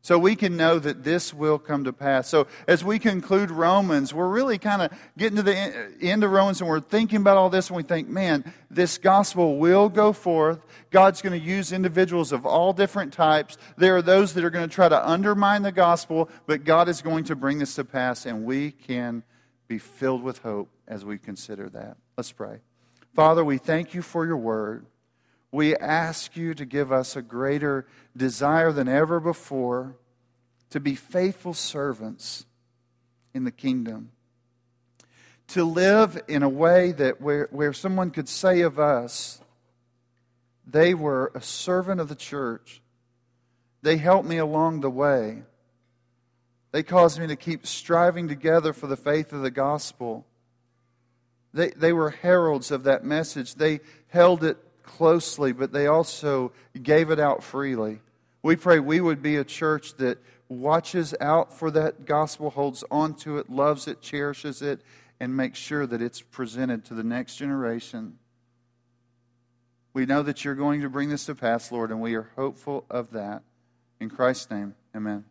so 0.05 0.19
we 0.19 0.37
can 0.37 0.59
know 0.59 0.79
that 0.79 1.03
this 1.03 1.33
will 1.33 1.59
come 1.59 1.85
to 1.85 1.93
pass. 1.93 2.29
So 2.29 2.47
as 2.69 2.85
we 2.85 2.99
conclude 2.99 3.51
Romans, 3.51 4.12
we're 4.12 4.29
really 4.29 4.59
kind 4.59 4.83
of 4.83 4.93
getting 5.17 5.37
to 5.37 5.43
the 5.43 5.57
end 5.99 6.23
of 6.23 6.31
Romans 6.31 6.61
and 6.61 6.69
we're 6.69 6.81
thinking 6.81 7.23
about 7.23 7.38
all 7.38 7.49
this 7.49 7.69
and 7.69 7.77
we 7.79 7.85
think, 7.85 8.07
man, 8.07 8.53
this 8.71 8.99
gospel 8.99 9.57
will 9.57 9.88
go 9.88 10.12
forth. 10.12 10.67
God's 10.90 11.23
going 11.23 11.40
to 11.40 11.43
use 11.43 11.73
individuals 11.73 12.33
of 12.33 12.45
all 12.45 12.75
different 12.75 13.14
types. 13.14 13.57
There 13.79 13.97
are 13.97 14.03
those 14.03 14.35
that 14.35 14.45
are 14.45 14.51
going 14.51 14.69
to 14.69 14.75
try 14.75 14.90
to 14.90 15.09
undermine 15.09 15.62
the 15.62 15.73
gospel, 15.73 16.29
but 16.47 16.64
God 16.64 16.90
is 16.90 17.01
going 17.01 17.25
to 17.25 17.35
bring 17.35 17.59
this 17.59 17.75
to 17.77 17.85
pass 17.85 18.27
and 18.27 18.45
we 18.45 18.73
can 18.73 19.23
be 19.69 19.79
filled 19.79 20.23
with 20.23 20.37
hope 20.40 20.69
as 20.87 21.03
we 21.03 21.17
consider 21.17 21.71
that. 21.71 21.97
Let's 22.19 22.31
pray. 22.31 22.61
Father, 23.14 23.43
we 23.43 23.57
thank 23.57 23.95
you 23.95 24.03
for 24.03 24.27
your 24.27 24.37
word. 24.37 24.85
We 25.55 25.77
ask 25.77 26.37
you 26.37 26.53
to 26.55 26.64
give 26.64 26.90
us 26.90 27.14
a 27.14 27.23
greater 27.23 27.87
desire 28.17 28.73
than 28.73 28.88
ever 28.88 29.21
before 29.21 29.95
to 30.71 30.81
be 30.81 30.97
faithful 30.97 31.55
servants 31.55 32.45
in 33.33 33.45
the 33.45 33.53
kingdom. 33.53 34.11
To 35.51 35.62
live 35.62 36.21
in 36.27 36.43
a 36.43 36.49
way 36.49 36.90
that 36.90 37.21
where, 37.21 37.47
where 37.53 37.73
someone 37.73 38.11
could 38.11 38.29
say 38.29 38.62
of 38.62 38.81
us, 38.81 39.40
they 40.67 40.93
were 40.93 41.31
a 41.37 41.40
servant 41.40 42.01
of 42.01 42.09
the 42.09 42.17
church. 42.17 42.83
They 43.81 43.97
helped 43.97 44.29
me 44.29 44.38
along 44.38 44.81
the 44.81 44.90
way. 44.90 45.45
They 46.73 46.83
caused 46.83 47.21
me 47.21 47.29
to 47.29 47.37
keep 47.37 47.64
striving 47.64 48.27
together 48.27 48.73
for 48.73 48.88
the 48.88 48.97
faith 48.97 49.33
of 49.33 49.43
the 49.43 49.53
gospel. 49.53 50.27
They, 51.53 51.71
they 51.71 51.93
were 51.93 52.11
heralds 52.11 52.73
of 52.73 52.83
that 52.83 53.05
message. 53.05 53.55
They 53.55 53.79
held 54.09 54.43
it 54.43 54.59
closely, 54.85 55.53
but 55.53 55.73
they 55.73 55.87
also 55.87 56.53
gave 56.81 57.11
it 57.11 57.18
out 57.18 57.42
freely. 57.42 58.01
We 58.42 58.57
pray 58.57 58.79
we 58.79 59.01
would 59.01 59.23
be 59.23 59.37
a 59.37 59.44
church 59.44 59.94
that 59.97 60.18
watches 60.49 61.14
out 61.20 61.53
for 61.53 61.70
that 61.70 62.05
gospel, 62.05 62.51
holds 62.51 62.85
on 62.90 63.14
to 63.14 63.38
it, 63.38 63.51
loves 63.51 63.88
it, 63.88 64.01
cherishes 64.01 64.62
it, 64.62 64.83
and 65.18 65.37
makes 65.37 65.59
sure 65.59 65.87
that 65.87 66.03
it's 66.03 66.20
presented 66.20 66.85
to 66.87 66.94
the 66.94 67.05
next 67.05 67.37
generation. 67.37 68.18
We 69.92 70.07
know 70.07 70.23
that 70.23 70.44
you're 70.44 70.55
going 70.55 70.83
to 70.83 70.90
bring 70.90 71.09
this 71.09 71.27
to 71.27 71.35
pass, 71.35 71.70
Lord, 71.70 71.90
and 71.90 72.01
we 72.01 72.14
are 72.14 72.31
hopeful 72.37 72.85
of 72.90 73.12
that. 73.12 73.42
In 74.01 74.11
Christ's 74.11 74.51
name, 74.51 74.75
amen. 74.94 75.25